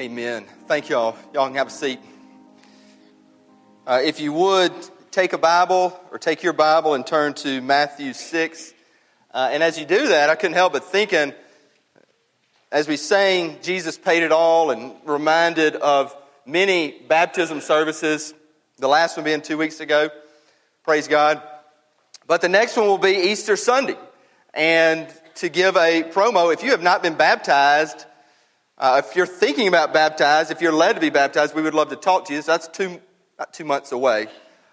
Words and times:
Amen. 0.00 0.46
Thank 0.66 0.88
y'all. 0.88 1.14
Y'all 1.34 1.46
can 1.46 1.56
have 1.56 1.66
a 1.66 1.70
seat. 1.70 2.00
Uh, 3.86 4.00
if 4.02 4.18
you 4.18 4.32
would 4.32 4.72
take 5.10 5.34
a 5.34 5.38
Bible 5.38 5.94
or 6.10 6.18
take 6.18 6.42
your 6.42 6.54
Bible 6.54 6.94
and 6.94 7.06
turn 7.06 7.34
to 7.34 7.60
Matthew 7.60 8.14
6. 8.14 8.72
Uh, 9.30 9.50
and 9.52 9.62
as 9.62 9.78
you 9.78 9.84
do 9.84 10.08
that, 10.08 10.30
I 10.30 10.36
couldn't 10.36 10.54
help 10.54 10.72
but 10.72 10.84
thinking, 10.84 11.34
as 12.72 12.88
we 12.88 12.96
sang 12.96 13.58
Jesus 13.60 13.98
Paid 13.98 14.22
It 14.22 14.32
All 14.32 14.70
and 14.70 14.94
reminded 15.04 15.76
of 15.76 16.16
many 16.46 16.92
baptism 17.06 17.60
services, 17.60 18.32
the 18.78 18.88
last 18.88 19.18
one 19.18 19.24
being 19.24 19.42
two 19.42 19.58
weeks 19.58 19.80
ago. 19.80 20.08
Praise 20.82 21.08
God. 21.08 21.42
But 22.26 22.40
the 22.40 22.48
next 22.48 22.74
one 22.74 22.86
will 22.86 22.96
be 22.96 23.28
Easter 23.30 23.54
Sunday. 23.54 23.98
And 24.54 25.08
to 25.34 25.50
give 25.50 25.76
a 25.76 26.04
promo, 26.04 26.54
if 26.54 26.62
you 26.62 26.70
have 26.70 26.82
not 26.82 27.02
been 27.02 27.16
baptized, 27.16 28.06
uh, 28.80 29.02
if 29.04 29.14
you're 29.14 29.26
thinking 29.26 29.68
about 29.68 29.92
baptized, 29.92 30.50
if 30.50 30.62
you're 30.62 30.72
led 30.72 30.94
to 30.94 31.00
be 31.00 31.10
baptized, 31.10 31.54
we 31.54 31.60
would 31.60 31.74
love 31.74 31.90
to 31.90 31.96
talk 31.96 32.24
to 32.24 32.32
you. 32.32 32.40
So 32.40 32.52
that's 32.52 32.66
two, 32.66 32.98
two 33.52 33.66
months 33.66 33.92
away. 33.92 34.28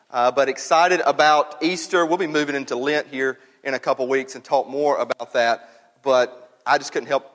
Uh, 0.10 0.32
but 0.32 0.48
excited 0.48 1.02
about 1.02 1.62
Easter. 1.62 2.06
We'll 2.06 2.18
be 2.18 2.26
moving 2.26 2.56
into 2.56 2.78
Lent 2.78 3.08
here 3.08 3.38
in 3.66 3.74
a 3.74 3.80
couple 3.80 4.08
weeks 4.08 4.36
and 4.36 4.44
talk 4.46 4.70
more 4.70 4.96
about 4.98 5.34
that. 5.34 5.70
But 6.04 6.58
I 6.66 6.78
just 6.78 6.94
couldn't 6.94 7.10
help 7.10 7.30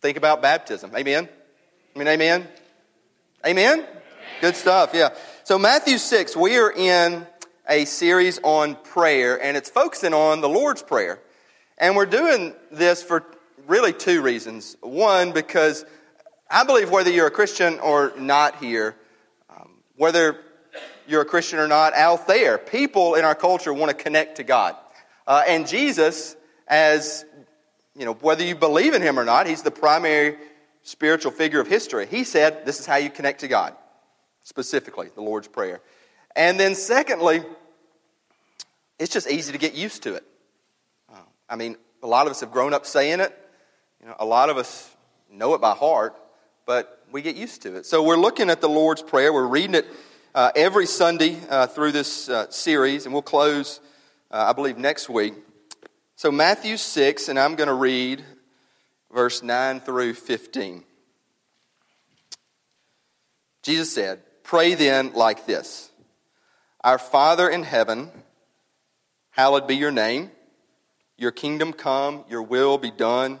think 0.00 0.16
about 0.16 0.40
baptism. 0.40 0.90
Amen? 0.96 1.28
I 1.94 1.98
mean, 1.98 2.08
amen? 2.08 2.48
Amen? 3.44 3.80
amen? 3.80 3.86
Good 4.40 4.56
stuff, 4.56 4.92
yeah. 4.94 5.10
So, 5.44 5.58
Matthew 5.58 5.98
6, 5.98 6.34
we 6.34 6.56
are 6.56 6.72
in 6.72 7.26
a 7.68 7.84
series 7.84 8.40
on 8.42 8.76
prayer, 8.76 9.40
and 9.42 9.54
it's 9.54 9.68
focusing 9.68 10.14
on 10.14 10.40
the 10.40 10.48
Lord's 10.48 10.82
Prayer. 10.82 11.20
And 11.76 11.94
we're 11.94 12.06
doing 12.06 12.54
this 12.70 13.02
for 13.02 13.26
really 13.66 13.92
two 13.92 14.22
reasons. 14.22 14.76
One, 14.80 15.32
because 15.32 15.84
I 16.50 16.64
believe 16.64 16.90
whether 16.90 17.10
you're 17.10 17.26
a 17.26 17.32
Christian 17.32 17.78
or 17.80 18.12
not 18.16 18.56
here, 18.56 18.96
um, 19.50 19.70
whether 19.96 20.38
you're 21.06 21.22
a 21.22 21.26
Christian 21.26 21.58
or 21.58 21.68
not, 21.68 21.94
out 21.94 22.26
there, 22.26 22.58
people 22.58 23.14
in 23.14 23.24
our 23.24 23.34
culture 23.34 23.72
want 23.72 23.96
to 23.96 24.02
connect 24.02 24.36
to 24.36 24.44
God. 24.44 24.76
Uh, 25.26 25.42
and 25.46 25.66
Jesus, 25.66 26.36
as 26.68 27.24
you 27.96 28.04
know, 28.04 28.14
whether 28.14 28.44
you 28.44 28.54
believe 28.54 28.94
in 28.94 29.02
him 29.02 29.18
or 29.18 29.24
not, 29.24 29.46
he's 29.46 29.62
the 29.62 29.70
primary 29.70 30.36
spiritual 30.82 31.32
figure 31.32 31.60
of 31.60 31.68
history. 31.68 32.06
He 32.06 32.24
said, 32.24 32.66
This 32.66 32.80
is 32.80 32.86
how 32.86 32.96
you 32.96 33.10
connect 33.10 33.40
to 33.40 33.48
God, 33.48 33.74
specifically, 34.42 35.08
the 35.14 35.22
Lord's 35.22 35.48
Prayer. 35.48 35.80
And 36.36 36.58
then, 36.58 36.74
secondly, 36.74 37.42
it's 38.98 39.12
just 39.12 39.30
easy 39.30 39.52
to 39.52 39.58
get 39.58 39.74
used 39.74 40.02
to 40.04 40.14
it. 40.14 40.24
Uh, 41.12 41.18
I 41.48 41.56
mean, 41.56 41.76
a 42.02 42.06
lot 42.06 42.26
of 42.26 42.32
us 42.32 42.40
have 42.40 42.50
grown 42.50 42.74
up 42.74 42.86
saying 42.86 43.20
it. 43.20 43.36
You 44.04 44.10
know, 44.10 44.16
a 44.18 44.26
lot 44.26 44.50
of 44.50 44.58
us 44.58 44.94
know 45.30 45.54
it 45.54 45.62
by 45.62 45.72
heart, 45.72 46.14
but 46.66 47.02
we 47.10 47.22
get 47.22 47.36
used 47.36 47.62
to 47.62 47.76
it. 47.76 47.86
So 47.86 48.02
we're 48.02 48.18
looking 48.18 48.50
at 48.50 48.60
the 48.60 48.68
Lord's 48.68 49.00
Prayer. 49.00 49.32
We're 49.32 49.46
reading 49.46 49.74
it 49.74 49.86
uh, 50.34 50.52
every 50.54 50.84
Sunday 50.84 51.38
uh, 51.48 51.68
through 51.68 51.92
this 51.92 52.28
uh, 52.28 52.50
series, 52.50 53.06
and 53.06 53.14
we'll 53.14 53.22
close, 53.22 53.80
uh, 54.30 54.44
I 54.50 54.52
believe, 54.52 54.76
next 54.76 55.08
week. 55.08 55.32
So 56.16 56.30
Matthew 56.30 56.76
6, 56.76 57.30
and 57.30 57.38
I'm 57.38 57.54
going 57.54 57.68
to 57.68 57.74
read 57.74 58.22
verse 59.10 59.42
9 59.42 59.80
through 59.80 60.12
15. 60.12 60.84
Jesus 63.62 63.90
said, 63.90 64.20
Pray 64.42 64.74
then 64.74 65.14
like 65.14 65.46
this 65.46 65.90
Our 66.82 66.98
Father 66.98 67.48
in 67.48 67.62
heaven, 67.62 68.10
hallowed 69.30 69.66
be 69.66 69.76
your 69.76 69.92
name. 69.92 70.30
Your 71.16 71.30
kingdom 71.30 71.72
come, 71.72 72.26
your 72.28 72.42
will 72.42 72.76
be 72.76 72.90
done 72.90 73.40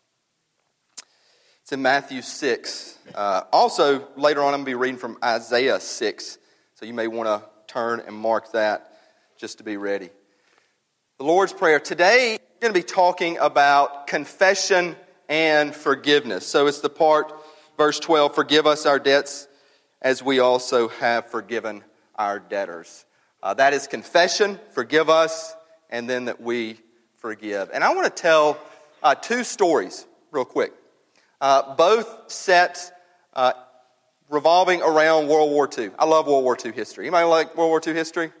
It's 1.63 1.71
in 1.71 1.81
Matthew 1.81 2.21
6. 2.21 2.97
Uh, 3.13 3.43
also, 3.53 4.07
later 4.17 4.41
on, 4.41 4.47
I'm 4.47 4.63
going 4.63 4.65
to 4.65 4.69
be 4.71 4.75
reading 4.75 4.97
from 4.97 5.17
Isaiah 5.23 5.79
6. 5.79 6.37
So 6.73 6.85
you 6.85 6.93
may 6.93 7.07
want 7.07 7.27
to 7.27 7.47
turn 7.71 8.01
and 8.05 8.15
mark 8.15 8.51
that 8.53 8.91
just 9.37 9.59
to 9.59 9.63
be 9.63 9.77
ready. 9.77 10.09
The 11.19 11.23
Lord's 11.23 11.53
Prayer. 11.53 11.79
Today, 11.79 12.39
we're 12.39 12.69
going 12.69 12.73
to 12.73 12.79
be 12.79 12.83
talking 12.83 13.37
about 13.37 14.07
confession 14.07 14.95
and 15.29 15.73
forgiveness. 15.73 16.47
So 16.47 16.65
it's 16.65 16.81
the 16.81 16.89
part, 16.89 17.31
verse 17.77 17.99
12, 17.99 18.33
forgive 18.33 18.65
us 18.65 18.87
our 18.87 18.97
debts 18.97 19.47
as 20.01 20.23
we 20.23 20.39
also 20.39 20.87
have 20.87 21.27
forgiven 21.27 21.83
our 22.15 22.39
debtors. 22.39 23.05
Uh, 23.43 23.53
that 23.53 23.73
is 23.73 23.85
confession, 23.85 24.59
forgive 24.71 25.09
us, 25.09 25.55
and 25.91 26.09
then 26.09 26.25
that 26.25 26.41
we 26.41 26.79
forgive. 27.17 27.69
And 27.71 27.83
I 27.83 27.93
want 27.93 28.13
to 28.13 28.21
tell 28.21 28.57
uh, 29.03 29.13
two 29.13 29.43
stories 29.43 30.07
real 30.31 30.43
quick. 30.43 30.73
Uh, 31.41 31.75
both 31.75 32.31
sets 32.31 32.91
uh, 33.33 33.53
revolving 34.29 34.83
around 34.83 35.27
World 35.27 35.49
War 35.49 35.67
II. 35.75 35.89
I 35.97 36.05
love 36.05 36.27
World 36.27 36.43
War 36.43 36.55
II 36.63 36.71
history. 36.71 37.05
Anybody 37.05 37.25
like 37.25 37.57
World 37.57 37.69
War 37.69 37.81
II 37.85 37.93
history? 37.95 38.31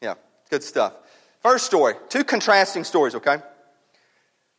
Yeah, 0.00 0.14
good 0.48 0.62
stuff. 0.62 0.94
First 1.42 1.66
story, 1.66 1.94
two 2.08 2.24
contrasting 2.24 2.84
stories, 2.84 3.14
okay? 3.14 3.36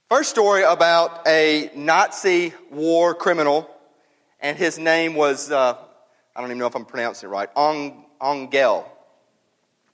First 0.09 0.30
story 0.30 0.62
about 0.62 1.28
a 1.28 1.72
Nazi 1.75 2.54
war 2.70 3.16
criminal, 3.16 3.68
and 4.40 4.56
his 4.56 4.78
name 4.78 5.16
was, 5.16 5.50
uh, 5.50 5.75
I 6.36 6.42
don't 6.42 6.52
even 6.52 6.59
know 6.59 6.68
if 6.68 6.75
I'm 6.75 6.86
pronouncing 6.86 7.30
it 7.30 7.31
right, 7.31 7.50
Engel. 7.58 8.88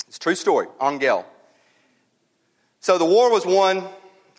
It's 0.10 0.18
a 0.18 0.20
true 0.20 0.36
story, 0.36 0.68
Engel. 0.82 1.26
So 2.82 2.98
the 2.98 3.06
war 3.06 3.32
was 3.32 3.46
won, 3.46 3.88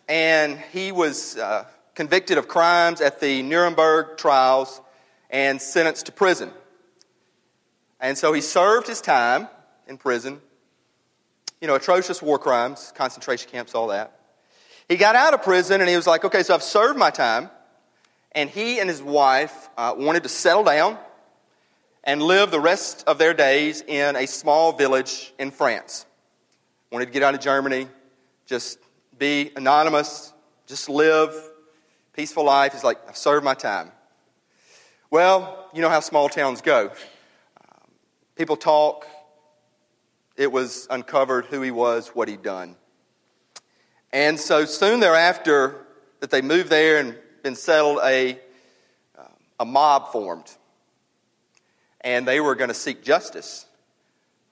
and 0.07 0.59
he 0.71 0.91
was 0.91 1.35
uh, 1.37 1.65
convicted 1.95 2.37
of 2.37 2.47
crimes 2.47 3.01
at 3.01 3.19
the 3.19 3.41
Nuremberg 3.43 4.17
trials 4.17 4.81
and 5.29 5.61
sentenced 5.61 6.07
to 6.07 6.11
prison. 6.11 6.51
And 7.99 8.17
so 8.17 8.33
he 8.33 8.41
served 8.41 8.87
his 8.87 9.01
time 9.01 9.47
in 9.87 9.97
prison. 9.97 10.41
You 11.61 11.67
know, 11.67 11.75
atrocious 11.75 12.21
war 12.21 12.37
crimes, 12.37 12.91
concentration 12.95 13.49
camps, 13.49 13.73
all 13.73 13.87
that. 13.87 14.19
He 14.89 14.97
got 14.97 15.15
out 15.15 15.33
of 15.33 15.43
prison 15.43 15.79
and 15.79 15.89
he 15.89 15.95
was 15.95 16.07
like, 16.07 16.25
okay, 16.25 16.43
so 16.43 16.53
I've 16.53 16.63
served 16.63 16.99
my 16.99 17.09
time. 17.09 17.49
And 18.33 18.49
he 18.49 18.79
and 18.79 18.89
his 18.89 19.01
wife 19.01 19.69
uh, 19.77 19.93
wanted 19.95 20.23
to 20.23 20.29
settle 20.29 20.63
down 20.63 20.97
and 22.03 22.21
live 22.21 22.51
the 22.51 22.59
rest 22.59 23.03
of 23.07 23.17
their 23.17 23.33
days 23.33 23.81
in 23.81 24.15
a 24.15 24.25
small 24.25 24.73
village 24.73 25.33
in 25.39 25.51
France. 25.51 26.05
Wanted 26.91 27.05
to 27.05 27.11
get 27.11 27.23
out 27.23 27.33
of 27.33 27.39
Germany, 27.39 27.87
just 28.45 28.77
be 29.17 29.51
anonymous, 29.55 30.33
just 30.67 30.89
live 30.89 31.33
peaceful 32.13 32.45
life. 32.45 32.75
is 32.75 32.83
like, 32.83 32.97
I've 33.07 33.17
served 33.17 33.43
my 33.43 33.55
time. 33.55 33.91
Well, 35.09 35.69
you 35.73 35.81
know 35.81 35.89
how 35.89 35.99
small 35.99 36.29
towns 36.29 36.61
go. 36.61 36.91
People 38.35 38.55
talk. 38.55 39.07
It 40.37 40.51
was 40.51 40.87
uncovered 40.89 41.45
who 41.45 41.61
he 41.61 41.71
was, 41.71 42.09
what 42.09 42.27
he'd 42.27 42.43
done. 42.43 42.75
And 44.11 44.39
so 44.39 44.65
soon 44.65 44.99
thereafter 44.99 45.85
that 46.19 46.29
they 46.29 46.41
moved 46.41 46.69
there 46.69 46.99
and 46.99 47.17
been 47.41 47.55
settled, 47.55 47.99
a, 48.03 48.39
uh, 49.17 49.23
a 49.59 49.65
mob 49.65 50.11
formed. 50.11 50.51
And 52.01 52.27
they 52.27 52.39
were 52.39 52.55
going 52.55 52.69
to 52.69 52.75
seek 52.75 53.03
justice. 53.03 53.65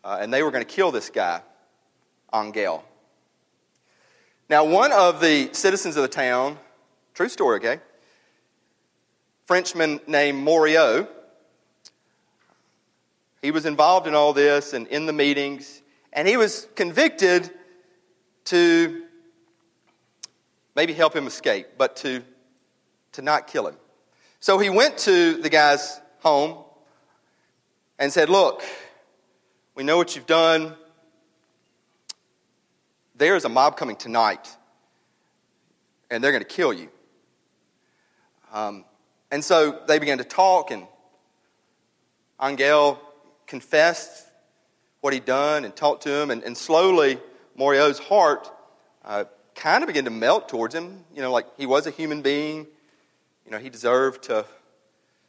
Uh, 0.04 0.18
and 0.20 0.34
they 0.34 0.42
were 0.42 0.52
going 0.52 0.66
to 0.66 0.70
kill 0.70 0.92
this 0.92 1.10
guy, 1.10 1.42
Engel. 2.34 2.84
Now, 4.50 4.66
one 4.66 4.92
of 4.92 5.22
the 5.22 5.50
citizens 5.54 5.96
of 5.96 6.02
the 6.02 6.08
town 6.08 6.58
True 7.14 7.30
story, 7.30 7.58
okay? 7.58 7.80
Frenchman 9.46 10.00
named 10.08 10.38
Morio. 10.38 11.08
He 13.42 13.52
was 13.52 13.66
involved 13.66 14.08
in 14.08 14.16
all 14.16 14.34
this 14.34 14.74
and 14.74 14.88
in 14.88 15.06
the 15.06 15.14
meetings, 15.14 15.82
and 16.14 16.28
he 16.28 16.38
was 16.38 16.68
convicted 16.76 17.50
to 18.46 19.04
maybe 20.76 20.94
help 20.94 21.16
him 21.16 21.28
escape, 21.28 21.68
but 21.78 21.98
to, 21.98 22.24
to 23.14 23.22
not 23.22 23.48
kill 23.48 23.68
him. 23.68 23.76
So 24.40 24.58
he 24.58 24.70
went 24.70 24.98
to 25.00 25.36
the 25.42 25.50
guy's 25.50 26.00
home 26.20 26.64
and 28.00 28.12
said, 28.12 28.30
Look, 28.30 28.64
we 29.76 29.84
know 29.84 29.98
what 29.98 30.16
you've 30.16 30.26
done. 30.26 30.76
There 33.16 33.36
is 33.36 33.46
a 33.46 33.50
mob 33.50 33.78
coming 33.78 33.96
tonight, 33.96 34.48
and 36.10 36.24
they're 36.24 36.32
going 36.32 36.44
to 36.44 36.50
kill 36.50 36.74
you. 36.74 36.90
Um, 38.52 38.86
and 39.32 39.44
so 39.44 39.80
they 39.88 39.98
began 39.98 40.18
to 40.18 40.24
talk, 40.24 40.72
and 40.72 40.86
Engel 42.42 43.00
confessed 43.48 44.28
what 45.00 45.14
he'd 45.14 45.26
done 45.26 45.66
and 45.66 45.76
talked 45.76 46.04
to 46.04 46.22
him. 46.22 46.32
And, 46.32 46.44
and 46.44 46.58
slowly, 46.58 47.20
Morio's 47.56 48.00
heart 48.00 48.50
uh, 49.04 49.26
kind 49.56 49.84
of 49.84 49.88
began 49.88 50.06
to 50.06 50.12
melt 50.12 50.50
towards 50.50 50.76
him. 50.76 51.04
You 51.16 51.22
know, 51.22 51.32
like 51.32 51.46
he 51.58 51.66
was 51.66 51.88
a 51.88 51.92
human 51.92 52.22
being. 52.22 52.68
You 53.46 53.52
know, 53.52 53.58
he 53.58 53.70
deserved 53.70 54.24
to 54.24 54.46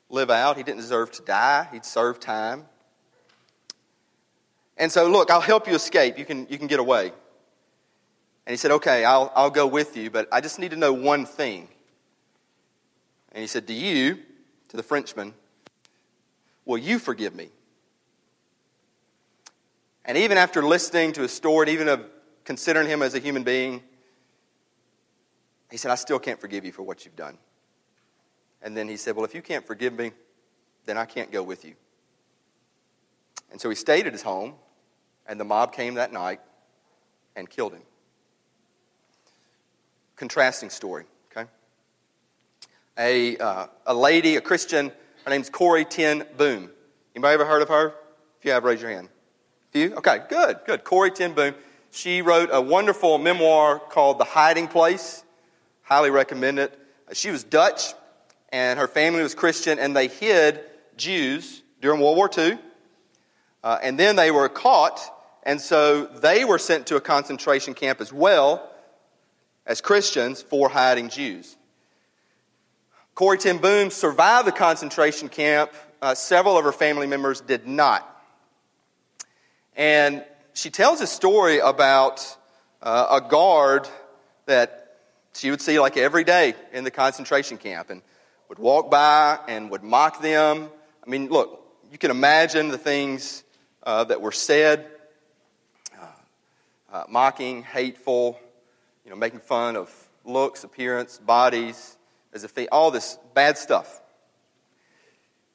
live 0.09 0.31
out, 0.31 0.57
he 0.59 0.63
didn't 0.63 0.81
deserve 0.81 1.11
to 1.13 1.23
die, 1.23 1.67
he'd 1.73 1.85
served 1.85 2.21
time. 2.21 2.67
And 4.77 4.93
so, 4.93 5.09
look, 5.09 5.31
I'll 5.31 5.41
help 5.41 5.67
you 5.67 5.75
escape. 5.75 6.19
You 6.19 6.25
can, 6.25 6.47
you 6.51 6.59
can 6.59 6.67
get 6.67 6.81
away. 6.81 7.13
And 8.47 8.53
he 8.53 8.57
said, 8.57 8.73
Okay, 8.73 9.05
I'll, 9.05 9.33
I'll 9.35 9.51
go 9.51 9.67
with 9.67 9.97
you, 9.97 10.11
but 10.11 10.29
I 10.33 10.41
just 10.41 10.59
need 10.59 10.73
to 10.73 10.77
know 10.77 10.93
one 10.93 11.25
thing. 11.25 11.69
And 13.33 13.41
he 13.41 13.47
said, 13.47 13.67
Do 13.67 13.75
you, 13.75 14.19
to 14.69 14.77
the 14.77 14.83
Frenchman, 14.83 15.35
will 16.65 16.79
you 16.79 16.99
forgive 16.99 17.35
me? 17.35 17.49
And 20.05 20.19
even 20.19 20.37
after 20.37 20.63
listening 20.63 21.13
to 21.13 21.23
his 21.23 21.33
story, 21.33 21.71
even 21.71 21.89
of 21.89 22.05
considering 22.45 22.89
him 22.89 23.03
as 23.03 23.15
a 23.15 23.19
human 23.19 23.43
being, 23.43 23.83
he 25.71 25.77
said, 25.77 25.91
I 25.91 25.95
still 25.95 26.19
can't 26.19 26.41
forgive 26.41 26.65
you 26.65 26.73
for 26.73 26.83
what 26.83 27.05
you've 27.05 27.17
done. 27.17 27.39
And 28.61 28.77
then 28.77 28.89
he 28.89 28.97
said, 28.97 29.17
Well, 29.17 29.25
if 29.25 29.35
you 29.35 29.43
can't 29.43 29.67
forgive 29.67 29.95
me, 29.95 30.13
then 30.85 30.99
I 30.99 31.05
can't 31.05 31.33
go 31.33 31.43
with 31.43 31.65
you. 31.65 31.75
And 33.51 33.61
so 33.61 33.69
he 33.69 33.75
stayed 33.75 34.07
at 34.07 34.13
his 34.13 34.23
home, 34.23 34.55
and 35.27 35.39
the 35.39 35.45
mob 35.45 35.73
came 35.73 35.95
that 35.95 36.13
night 36.13 36.41
and 37.37 37.49
killed 37.49 37.73
him. 37.73 37.83
Contrasting 40.17 40.71
story? 40.71 41.05
A, 42.99 43.39
uh, 43.39 43.67
a 43.87 43.95
lady, 43.95 44.37
a 44.37 44.41
Christian, 44.41 44.93
her 45.25 45.31
name's 45.31 45.49
Corrie 45.49 45.85
ten 45.85 46.27
Boom. 46.37 46.71
Anybody 47.15 47.35
ever 47.35 47.47
heard 47.47 47.63
of 47.63 47.69
her? 47.69 47.95
If 48.39 48.45
you 48.45 48.51
have, 48.51 48.65
raise 48.65 48.83
your 48.83 48.91
hand. 48.91 49.09
Few? 49.71 49.95
Okay, 49.95 50.21
good, 50.29 50.59
good. 50.67 50.85
Corrie 50.85 51.11
ten 51.11 51.33
Boom. 51.33 51.55
She 51.91 52.21
wrote 52.21 52.51
a 52.53 52.61
wonderful 52.61 53.19
memoir 53.19 53.79
called 53.79 54.19
The 54.19 54.25
Hiding 54.25 54.69
Place. 54.69 55.25
Highly 55.83 56.11
recommend 56.11 56.59
it. 56.59 56.79
She 57.13 57.31
was 57.31 57.45
Dutch, 57.45 57.95
and 58.51 58.79
her 58.79 58.89
family 58.89 59.23
was 59.23 59.35
Christian, 59.35 59.79
and 59.79 59.97
they 59.97 60.09
hid 60.09 60.61
Jews 60.97 61.63
during 61.81 62.01
World 62.01 62.17
War 62.17 62.31
II. 62.37 62.59
Uh, 63.65 63.79
and 63.83 63.99
then 63.99 64.17
they 64.17 64.31
were 64.31 64.49
caught, 64.49 65.01
and 65.45 65.61
so 65.61 66.05
they 66.05 66.45
were 66.45 66.59
sent 66.59 66.87
to 66.89 66.97
a 66.97 67.01
concentration 67.01 67.75
camp 67.75 68.01
as 68.01 68.13
well 68.13 68.71
as 69.67 69.81
Christians 69.81 70.43
for 70.43 70.69
hiding 70.69 71.09
Jews. 71.09 71.57
Corrie 73.15 73.39
ten 73.39 73.59
Boom 73.59 73.91
survived 73.91 74.47
the 74.49 74.53
concentration 74.53 75.29
camp. 75.29 75.71
Uh, 76.01 76.15
several 76.15 76.57
of 76.57 76.65
her 76.65 76.73
family 76.73 77.07
members 77.07 77.41
did 77.41 77.67
not. 77.67 78.09
And 79.77 80.25
she 80.55 80.71
tells 80.71 81.01
a 81.01 81.07
story 81.07 81.59
about 81.59 82.37
uh, 82.83 83.21
a 83.23 83.29
guard 83.29 83.89
that 84.47 84.99
she 85.35 85.51
would 85.51 85.61
see 85.61 85.79
like 85.79 85.97
every 85.97 86.25
day 86.25 86.55
in 86.73 86.85
the 86.85 86.91
concentration 86.91 87.57
camp 87.59 87.91
and 87.91 88.03
would 88.49 88.59
walk 88.59 88.91
by 88.91 89.39
and 89.47 89.71
would 89.71 89.83
mock 89.83 90.21
them. 90.21 90.69
I 91.07 91.11
mean, 91.11 91.29
look, 91.29 91.63
you 91.91 91.99
can 91.99 92.11
imagine 92.11 92.69
the 92.69 92.79
things 92.79 93.45
uh, 93.83 94.05
that 94.05 94.21
were 94.21 94.33
said 94.33 94.87
uh, 96.01 96.07
uh 96.93 97.05
mocking, 97.09 97.63
hateful, 97.63 98.39
you 99.05 99.11
know, 99.11 99.17
making 99.17 99.41
fun 99.41 99.77
of 99.77 99.91
looks, 100.25 100.65
appearance, 100.65 101.19
bodies, 101.19 101.97
as 102.33 102.45
a 102.45 102.47
if 102.47 102.69
all 102.73 102.91
this 102.91 103.19
bad 103.35 103.59
stuff. 103.59 104.01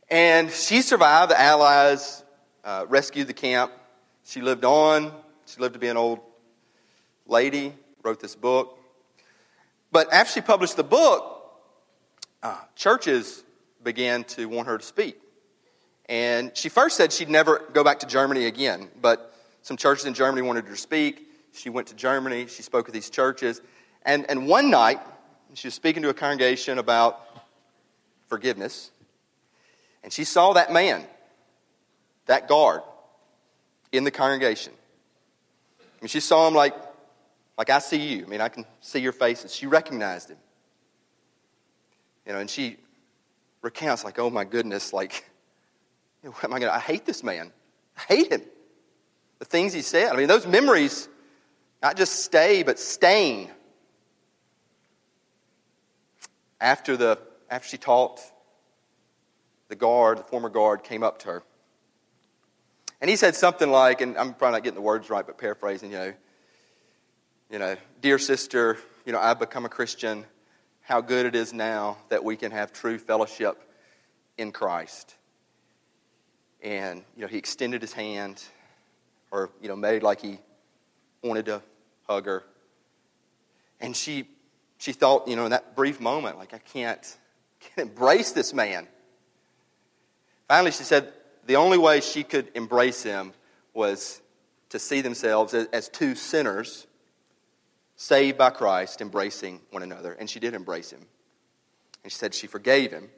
And 0.09 0.49
she 0.51 0.81
survived. 0.81 1.31
The 1.31 1.39
Allies 1.39 2.23
uh, 2.63 2.85
rescued 2.87 3.27
the 3.27 3.33
camp. 3.33 3.71
She 4.25 4.41
lived 4.41 4.65
on. 4.65 5.11
She 5.45 5.59
lived 5.59 5.73
to 5.73 5.79
be 5.79 5.87
an 5.87 5.97
old 5.97 6.19
lady, 7.25 7.73
wrote 8.03 8.19
this 8.19 8.35
book. 8.35 8.77
But 9.91 10.11
after 10.11 10.33
she 10.33 10.41
published 10.41 10.75
the 10.75 10.83
book, 10.83 11.37
uh, 12.43 12.57
churches 12.75 13.43
began 13.83 14.23
to 14.25 14.47
want 14.47 14.67
her 14.67 14.77
to 14.77 14.83
speak. 14.83 15.19
And 16.09 16.55
she 16.55 16.69
first 16.69 16.97
said 16.97 17.11
she'd 17.11 17.29
never 17.29 17.61
go 17.73 17.83
back 17.83 17.99
to 17.99 18.05
Germany 18.05 18.45
again, 18.45 18.89
but 19.01 19.33
some 19.61 19.75
churches 19.75 20.05
in 20.05 20.13
Germany 20.13 20.41
wanted 20.41 20.65
her 20.65 20.71
to 20.71 20.77
speak. 20.77 21.27
She 21.53 21.69
went 21.69 21.87
to 21.87 21.95
Germany, 21.95 22.47
she 22.47 22.63
spoke 22.63 22.87
at 22.87 22.93
these 22.93 23.09
churches. 23.09 23.61
And, 24.03 24.29
and 24.29 24.47
one 24.47 24.69
night, 24.69 24.99
she 25.57 25.67
was 25.67 25.73
speaking 25.73 26.03
to 26.03 26.09
a 26.09 26.13
congregation 26.13 26.77
about 26.77 27.19
forgiveness, 28.27 28.91
and 30.03 30.13
she 30.13 30.23
saw 30.23 30.53
that 30.53 30.71
man, 30.71 31.03
that 32.27 32.47
guard, 32.47 32.81
in 33.91 34.03
the 34.03 34.11
congregation. 34.11 34.73
Mean, 36.01 36.09
she 36.09 36.19
saw 36.19 36.47
him 36.47 36.53
like, 36.53 36.75
like 37.57 37.69
I 37.69 37.79
see 37.79 37.97
you. 37.97 38.25
I 38.25 38.27
mean, 38.27 38.41
I 38.41 38.49
can 38.49 38.65
see 38.81 38.99
your 38.99 39.11
faces. 39.11 39.53
She 39.53 39.65
recognized 39.65 40.29
him. 40.29 40.37
You 42.25 42.33
know, 42.33 42.39
and 42.39 42.49
she 42.49 42.77
recounts, 43.61 44.03
like, 44.03 44.19
oh 44.19 44.29
my 44.29 44.43
goodness, 44.43 44.93
like, 44.93 45.25
you 46.21 46.29
know, 46.29 46.35
what 46.35 46.43
am 46.45 46.53
I 46.53 46.59
going 46.59 46.69
to, 46.69 46.75
I 46.75 46.79
hate 46.79 47.05
this 47.05 47.23
man. 47.23 47.51
I 47.97 48.13
hate 48.13 48.31
him. 48.31 48.41
The 49.39 49.45
things 49.45 49.73
he 49.73 49.81
said. 49.81 50.13
I 50.13 50.17
mean, 50.17 50.27
those 50.27 50.45
memories 50.45 51.07
not 51.81 51.95
just 51.95 52.23
stay, 52.23 52.63
but 52.63 52.79
stain. 52.79 53.49
After, 56.59 56.97
the, 56.97 57.19
after 57.49 57.67
she 57.67 57.77
talked, 57.77 58.21
the 59.69 59.75
guard, 59.75 60.17
the 60.17 60.23
former 60.23 60.49
guard, 60.49 60.83
came 60.83 61.03
up 61.03 61.19
to 61.19 61.27
her. 61.27 61.43
And 62.99 63.09
he 63.09 63.15
said 63.15 63.35
something 63.35 63.69
like, 63.69 64.01
and 64.01 64.17
I'm 64.17 64.33
probably 64.33 64.53
not 64.53 64.63
getting 64.63 64.75
the 64.75 64.81
words 64.81 65.09
right, 65.09 65.25
but 65.25 65.37
paraphrasing, 65.37 65.91
you 65.91 65.97
know, 65.97 66.13
you 67.51 67.59
know, 67.59 67.77
dear 68.01 68.17
sister, 68.17 68.77
you 69.05 69.13
know, 69.13 69.19
I've 69.19 69.39
become 69.39 69.65
a 69.65 69.69
Christian 69.69 70.25
how 70.81 71.01
good 71.01 71.25
it 71.25 71.35
is 71.35 71.51
now 71.51 71.97
that 72.07 72.23
we 72.23 72.37
can 72.37 72.51
have 72.51 72.71
true 72.71 72.97
fellowship 72.97 73.61
in 74.37 74.53
Christ. 74.53 75.15
And, 76.63 77.03
you 77.15 77.23
know, 77.23 77.27
he 77.27 77.37
extended 77.37 77.81
his 77.81 77.91
hand 77.91 78.41
or, 79.29 79.49
you 79.61 79.67
know, 79.67 79.75
made 79.75 80.01
like 80.01 80.21
he 80.21 80.39
wanted 81.21 81.47
to 81.47 81.61
hug 82.07 82.25
her. 82.25 82.43
And 83.81 83.95
she, 83.95 84.29
she 84.77 84.93
thought, 84.93 85.27
you 85.27 85.35
know, 85.35 85.45
in 85.45 85.51
that 85.51 85.75
brief 85.75 85.99
moment, 85.99 86.37
like, 86.37 86.53
I 86.53 86.59
can't, 86.59 87.17
can't 87.59 87.89
embrace 87.89 88.31
this 88.31 88.53
man. 88.53 88.87
Finally, 90.47 90.71
she 90.71 90.83
said 90.83 91.11
the 91.45 91.55
only 91.55 91.77
way 91.77 92.01
she 92.01 92.23
could 92.23 92.49
embrace 92.55 93.03
him 93.03 93.33
was 93.73 94.21
to 94.69 94.79
see 94.79 95.01
themselves 95.01 95.53
as, 95.53 95.89
two 95.89 96.15
sinners 96.15 96.87
saved 97.95 98.37
by 98.37 98.49
Christ, 98.49 99.01
embracing 99.01 99.61
one 99.71 99.83
another. 99.83 100.13
And 100.13 100.29
she 100.29 100.39
did 100.39 100.53
embrace 100.53 100.91
him. 100.91 101.05
And 102.03 102.11
she 102.11 102.17
said 102.17 102.33
she 102.33 102.47
forgave 102.47 102.91
him. 102.91 103.09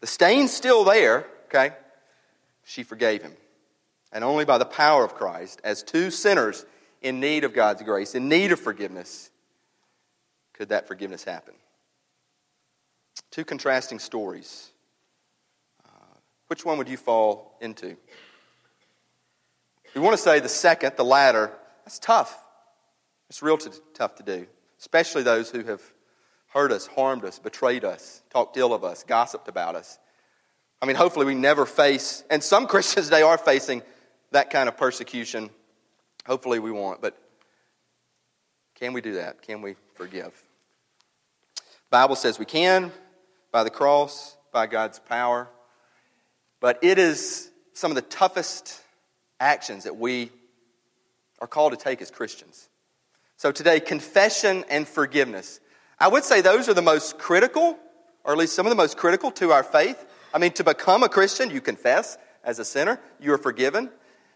The 0.00 0.06
stain's 0.06 0.52
still 0.52 0.84
there, 0.84 1.26
okay? 1.46 1.74
She 2.64 2.82
forgave 2.82 3.22
him. 3.22 3.32
And 4.12 4.24
only 4.24 4.44
by 4.44 4.58
the 4.58 4.64
power 4.64 5.04
of 5.04 5.14
Christ, 5.14 5.60
as 5.62 5.82
two 5.82 6.10
sinners 6.10 6.64
in 7.00 7.20
need 7.20 7.44
of 7.44 7.54
God's 7.54 7.82
grace, 7.82 8.14
in 8.14 8.28
need 8.28 8.52
of 8.52 8.60
forgiveness, 8.60 9.30
could 10.60 10.68
that 10.68 10.86
forgiveness 10.86 11.24
happen. 11.24 11.54
Two 13.30 13.46
contrasting 13.46 13.98
stories. 13.98 14.68
Uh, 15.82 16.18
which 16.48 16.66
one 16.66 16.76
would 16.76 16.86
you 16.90 16.98
fall 16.98 17.56
into? 17.62 17.96
We 19.94 20.02
want 20.02 20.14
to 20.18 20.22
say 20.22 20.38
the 20.38 20.50
second, 20.50 20.98
the 20.98 21.02
latter. 21.02 21.50
That's 21.86 21.98
tough. 21.98 22.38
It's 23.30 23.42
real 23.42 23.56
t- 23.56 23.70
tough 23.94 24.16
to 24.16 24.22
do, 24.22 24.46
especially 24.78 25.22
those 25.22 25.50
who 25.50 25.64
have 25.64 25.80
hurt 26.48 26.72
us, 26.72 26.86
harmed 26.86 27.24
us, 27.24 27.38
betrayed 27.38 27.82
us, 27.82 28.22
talked 28.28 28.58
ill 28.58 28.74
of 28.74 28.84
us, 28.84 29.02
gossiped 29.02 29.48
about 29.48 29.76
us. 29.76 29.98
I 30.82 30.84
mean, 30.84 30.96
hopefully 30.96 31.24
we 31.24 31.34
never 31.34 31.64
face, 31.64 32.22
and 32.28 32.44
some 32.44 32.66
Christians 32.66 33.06
today 33.06 33.22
are 33.22 33.38
facing 33.38 33.80
that 34.32 34.50
kind 34.50 34.68
of 34.68 34.76
persecution. 34.76 35.48
Hopefully 36.26 36.58
we 36.58 36.70
won't, 36.70 37.00
but 37.00 37.16
can 38.74 38.92
we 38.92 39.00
do 39.00 39.14
that? 39.14 39.40
Can 39.40 39.62
we 39.62 39.76
forgive? 39.94 40.34
Bible 41.90 42.14
says 42.14 42.38
we 42.38 42.44
can 42.44 42.92
by 43.50 43.64
the 43.64 43.70
cross, 43.70 44.36
by 44.52 44.66
God's 44.68 45.00
power, 45.00 45.48
but 46.60 46.78
it 46.82 46.98
is 46.98 47.50
some 47.72 47.90
of 47.90 47.96
the 47.96 48.02
toughest 48.02 48.80
actions 49.40 49.84
that 49.84 49.96
we 49.96 50.30
are 51.40 51.48
called 51.48 51.72
to 51.72 51.78
take 51.78 52.00
as 52.00 52.10
Christians. 52.10 52.68
So 53.36 53.50
today, 53.50 53.80
confession 53.80 54.64
and 54.68 54.86
forgiveness. 54.86 55.58
I 55.98 56.06
would 56.08 56.24
say 56.24 56.42
those 56.42 56.68
are 56.68 56.74
the 56.74 56.82
most 56.82 57.18
critical, 57.18 57.76
or 58.22 58.32
at 58.32 58.38
least 58.38 58.54
some 58.54 58.66
of 58.66 58.70
the 58.70 58.76
most 58.76 58.96
critical 58.96 59.32
to 59.32 59.50
our 59.50 59.64
faith. 59.64 60.06
I 60.32 60.38
mean, 60.38 60.52
to 60.52 60.64
become 60.64 61.02
a 61.02 61.08
Christian, 61.08 61.50
you 61.50 61.60
confess 61.60 62.18
as 62.44 62.58
a 62.58 62.64
sinner, 62.64 63.00
you 63.18 63.32
are 63.32 63.38
forgiven. 63.38 63.90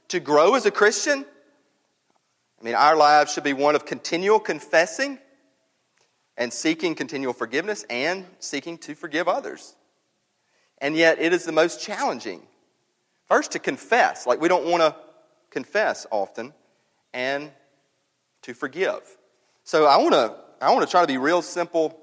To 0.08 0.20
grow 0.20 0.54
as 0.54 0.66
a 0.66 0.70
Christian, 0.70 1.25
I 2.61 2.64
mean, 2.64 2.75
our 2.75 2.96
lives 2.96 3.32
should 3.32 3.44
be 3.44 3.52
one 3.52 3.76
of 3.76 3.84
continual 3.84 4.40
confessing 4.40 5.18
and 6.36 6.52
seeking 6.52 6.94
continual 6.94 7.32
forgiveness 7.32 7.84
and 7.88 8.26
seeking 8.38 8.78
to 8.78 8.94
forgive 8.94 9.28
others. 9.28 9.74
And 10.78 10.96
yet, 10.96 11.20
it 11.20 11.32
is 11.32 11.44
the 11.44 11.52
most 11.52 11.80
challenging. 11.80 12.42
First, 13.26 13.52
to 13.52 13.58
confess. 13.58 14.26
Like, 14.26 14.40
we 14.40 14.48
don't 14.48 14.66
want 14.66 14.82
to 14.82 14.96
confess 15.50 16.06
often 16.10 16.52
and 17.12 17.50
to 18.42 18.52
forgive. 18.54 19.00
So 19.62 19.86
I 19.86 19.96
want 19.96 20.12
to 20.12 20.34
I 20.60 20.72
want 20.72 20.84
to 20.84 20.90
try 20.90 21.00
to 21.00 21.06
be 21.06 21.18
real 21.18 21.42
simple 21.42 21.98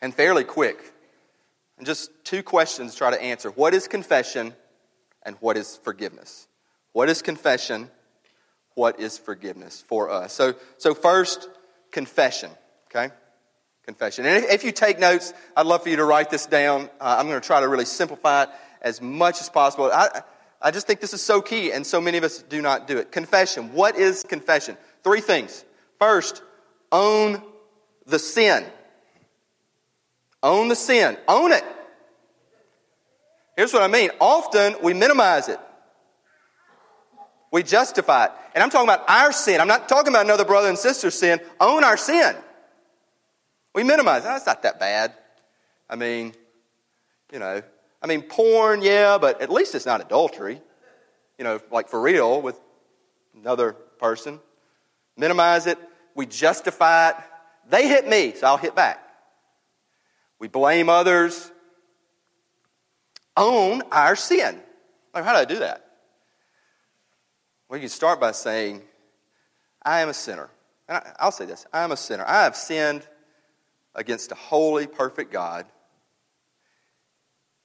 and 0.00 0.14
fairly 0.14 0.44
quick. 0.44 0.92
And 1.78 1.86
just 1.86 2.10
two 2.24 2.42
questions 2.42 2.92
to 2.92 2.98
try 2.98 3.10
to 3.10 3.22
answer. 3.22 3.50
What 3.50 3.74
is 3.74 3.88
confession 3.88 4.54
and 5.22 5.36
what 5.40 5.56
is 5.56 5.76
forgiveness? 5.76 6.48
What 6.92 7.08
is 7.08 7.22
confession? 7.22 7.90
What 8.74 8.98
is 8.98 9.18
forgiveness 9.18 9.84
for 9.86 10.10
us? 10.10 10.32
So 10.32 10.54
so 10.78 10.94
first 10.94 11.48
confession, 11.90 12.50
okay? 12.94 13.12
Confession. 13.84 14.26
And 14.26 14.44
if 14.44 14.64
you 14.64 14.72
take 14.72 14.98
notes, 14.98 15.34
I'd 15.56 15.66
love 15.66 15.82
for 15.82 15.88
you 15.88 15.96
to 15.96 16.04
write 16.04 16.30
this 16.30 16.46
down. 16.46 16.88
Uh, 17.00 17.16
I'm 17.18 17.26
going 17.26 17.40
to 17.40 17.46
try 17.46 17.60
to 17.60 17.68
really 17.68 17.84
simplify 17.84 18.44
it 18.44 18.48
as 18.80 19.00
much 19.00 19.40
as 19.40 19.48
possible. 19.48 19.90
I, 19.92 20.22
I 20.60 20.70
just 20.70 20.86
think 20.86 21.00
this 21.00 21.12
is 21.12 21.22
so 21.22 21.42
key, 21.42 21.72
and 21.72 21.84
so 21.84 22.00
many 22.00 22.18
of 22.18 22.24
us 22.24 22.42
do 22.42 22.62
not 22.62 22.86
do 22.86 22.98
it. 22.98 23.10
Confession. 23.10 23.72
What 23.72 23.96
is 23.96 24.22
confession? 24.22 24.76
Three 25.02 25.20
things. 25.20 25.64
First, 25.98 26.42
own 26.92 27.42
the 28.06 28.18
sin. 28.18 28.64
Own 30.42 30.68
the 30.68 30.76
sin. 30.76 31.16
Own 31.26 31.52
it. 31.52 31.64
Here's 33.56 33.72
what 33.72 33.82
I 33.82 33.88
mean. 33.88 34.10
Often 34.20 34.76
we 34.82 34.94
minimize 34.94 35.48
it. 35.48 35.58
We 37.50 37.62
justify 37.62 38.26
it. 38.26 38.32
And 38.54 38.62
I'm 38.62 38.70
talking 38.70 38.88
about 38.88 39.08
our 39.08 39.32
sin. 39.32 39.60
I'm 39.60 39.68
not 39.68 39.88
talking 39.88 40.12
about 40.12 40.24
another 40.24 40.44
brother 40.44 40.68
and 40.68 40.78
sister's 40.78 41.14
sin. 41.14 41.40
Own 41.60 41.84
our 41.84 41.96
sin. 41.96 42.34
We 43.74 43.84
minimize. 43.84 44.22
That's 44.24 44.46
not 44.46 44.62
that 44.62 44.78
bad. 44.78 45.14
I 45.88 45.96
mean, 45.96 46.34
you 47.32 47.38
know, 47.38 47.62
I 48.02 48.06
mean, 48.06 48.22
porn, 48.22 48.82
yeah, 48.82 49.18
but 49.18 49.40
at 49.40 49.50
least 49.50 49.74
it's 49.74 49.86
not 49.86 50.00
adultery. 50.00 50.60
You 51.38 51.44
know, 51.44 51.60
like 51.70 51.88
for 51.88 52.00
real 52.00 52.42
with 52.42 52.58
another 53.34 53.72
person. 53.72 54.40
Minimize 55.16 55.66
it. 55.66 55.78
We 56.14 56.26
justify 56.26 57.10
it. 57.10 57.16
They 57.68 57.88
hit 57.88 58.08
me, 58.08 58.34
so 58.34 58.46
I'll 58.46 58.56
hit 58.56 58.74
back. 58.74 58.98
We 60.38 60.48
blame 60.48 60.88
others. 60.88 61.50
Own 63.36 63.82
our 63.92 64.16
sin. 64.16 64.58
Like, 65.14 65.24
how 65.24 65.32
do 65.32 65.38
I 65.38 65.44
do 65.44 65.60
that? 65.60 65.86
Well, 67.68 67.78
you 67.78 67.82
can 67.82 67.90
start 67.90 68.20
by 68.20 68.32
saying, 68.32 68.82
I 69.82 70.00
am 70.00 70.08
a 70.08 70.14
sinner. 70.14 70.50
And 70.88 71.02
I, 71.18 71.24
will 71.24 71.32
say 71.32 71.46
this 71.46 71.66
I 71.72 71.84
am 71.84 71.92
a 71.92 71.96
sinner. 71.96 72.24
I 72.26 72.44
have 72.44 72.56
sinned 72.56 73.06
against 73.94 74.32
a 74.32 74.36
holy, 74.36 74.86
perfect 74.86 75.32
God 75.32 75.66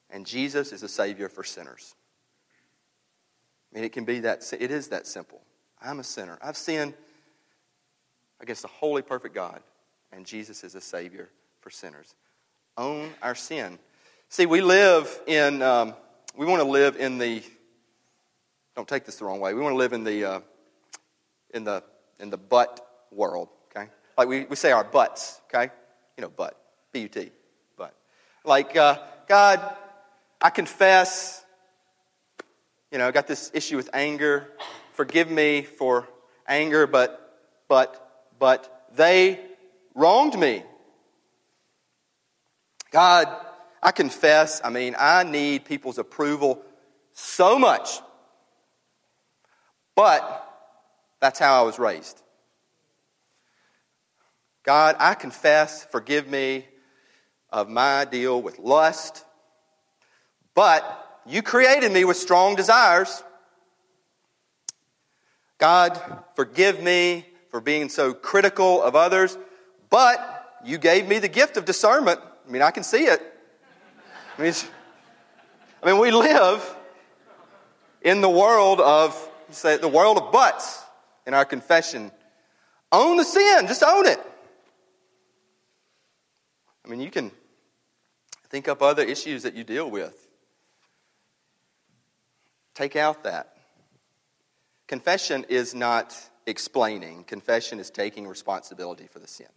and 0.10 0.26
Jesus 0.26 0.72
is 0.72 0.84
a 0.84 0.88
Savior 0.88 1.30
for 1.30 1.44
sinners. 1.44 1.96
I 3.72 3.76
mean, 3.76 3.84
it 3.84 3.92
can 3.92 4.06
be 4.06 4.22
that, 4.22 4.52
it 4.58 4.72
is 4.72 4.90
that 4.90 5.06
simple. 5.06 5.42
I'm 5.82 6.00
a 6.00 6.04
sinner. 6.04 6.38
I've 6.42 6.58
sinned 6.58 6.94
against 8.40 8.64
a 8.64 8.70
holy, 8.70 9.02
perfect 9.02 9.36
God, 9.36 9.62
and 10.12 10.26
Jesus 10.26 10.64
is 10.64 10.76
a 10.76 10.82
Savior 10.82 11.30
for 11.60 11.70
sinners. 11.70 12.16
Own 12.78 13.10
our 13.22 13.36
sin. 13.36 13.78
See, 14.30 14.46
we 14.46 14.62
live 14.62 15.20
in, 15.28 15.62
um, 15.62 15.94
we 16.36 16.46
want 16.46 16.62
to 16.62 16.68
live 16.68 16.96
in 16.96 17.18
the, 17.18 17.44
don't 18.76 18.88
take 18.88 19.06
this 19.06 19.18
the 19.18 19.26
wrong 19.26 19.40
way, 19.40 19.54
we 19.54 19.62
want 19.62 19.74
to 19.74 19.78
live 19.78 19.94
in 19.94 20.04
the, 20.04 20.26
uh, 20.26 20.40
in 21.54 21.64
the, 21.64 21.84
in 22.20 22.30
the 22.30 22.38
butt 22.38 22.80
world, 23.12 23.50
okay? 23.76 23.90
Like 24.18 24.28
we, 24.28 24.46
we 24.46 24.56
say 24.56 24.72
our 24.72 24.84
butts, 24.84 25.42
okay? 25.54 25.72
You 26.18 26.24
know, 26.24 26.32
but, 26.36 26.60
B 26.92 27.02
U 27.02 27.08
T, 27.08 27.32
but. 27.78 27.94
Like, 28.44 28.76
uh, 28.76 28.98
God, 29.28 29.76
I 30.42 30.50
confess, 30.50 31.46
you 32.92 32.98
know, 32.98 33.08
I 33.08 33.12
got 33.12 33.28
this 33.28 33.52
issue 33.54 33.76
with 33.76 33.90
anger. 33.94 34.48
Forgive 34.94 35.30
me 35.30 35.62
for 35.62 36.08
anger, 36.48 36.88
but, 36.88 37.40
but, 37.68 38.26
but 38.40 38.88
they 38.96 39.40
wronged 39.94 40.38
me. 40.40 40.64
God, 42.90 43.28
I 43.84 43.92
confess, 43.92 44.60
I 44.64 44.72
mean, 44.72 44.96
I 44.98 45.24
need 45.24 45.66
people's 45.66 46.00
approval 46.00 46.64
so 47.14 47.60
much. 47.60 48.00
But 49.96 50.24
that's 51.20 51.38
how 51.38 51.62
I 51.62 51.66
was 51.66 51.78
raised. 51.78 52.22
God, 54.68 54.98
I 55.00 55.16
confess, 55.16 55.84
forgive 55.86 56.28
me 56.28 56.68
of 57.50 57.68
my 57.68 58.06
deal 58.06 58.40
with 58.40 58.60
lust 58.60 59.24
but 60.58 61.22
you 61.28 61.44
created 61.44 61.92
me 61.92 62.04
with 62.04 62.18
strong 62.18 62.56
desires. 62.56 63.22
God, 65.60 66.24
forgive 66.34 66.82
me 66.82 67.28
for 67.52 67.62
being 67.62 67.90
so 67.90 68.12
critical 68.12 68.82
of 68.82 68.96
others, 68.96 69.38
but 69.92 70.58
you 70.66 70.80
gave 70.80 71.08
me 71.08 71.20
the 71.20 71.28
gift 71.28 71.58
of 71.58 71.66
discernment. 71.66 72.20
I 72.48 72.52
mean, 72.52 72.64
I 72.64 72.72
can 72.72 72.82
see 72.82 73.04
it. 73.04 73.22
I 74.36 74.42
mean, 74.42 74.54
I 75.84 75.86
mean 75.86 76.00
we 76.00 76.10
live 76.10 76.76
in 78.02 78.22
the 78.22 78.30
world 78.30 78.80
of, 78.80 79.30
say, 79.52 79.78
the 79.78 79.88
world 79.88 80.18
of 80.18 80.32
buts 80.32 80.84
in 81.28 81.36
our 81.36 81.46
confession. 81.46 82.12
Own 82.92 83.18
the 83.18 83.24
sin, 83.24 83.68
just 83.68 83.84
own 83.84 84.08
it. 84.08 84.20
I 86.88 86.90
mean, 86.90 87.02
you 87.02 87.12
can 87.12 87.32
think 88.50 88.70
up 88.70 88.82
other 88.82 89.04
issues 89.04 89.44
that 89.44 89.56
you 89.56 89.66
deal 89.66 89.92
with. 89.92 90.16
Take 92.74 92.96
out 92.96 93.24
that. 93.24 93.58
Confession 94.88 95.46
is 95.50 95.76
not 95.76 96.16
explaining, 96.46 97.26
confession 97.26 97.80
is 97.80 97.90
taking 97.90 98.26
responsibility 98.26 99.08
for 99.08 99.20
the 99.20 99.28
sin. 99.28 99.48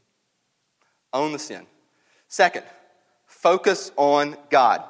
Own 1.13 1.33
the 1.33 1.39
sin. 1.39 1.67
Second, 2.27 2.65
focus 3.27 3.93
on 3.97 4.37
God. 4.51 4.83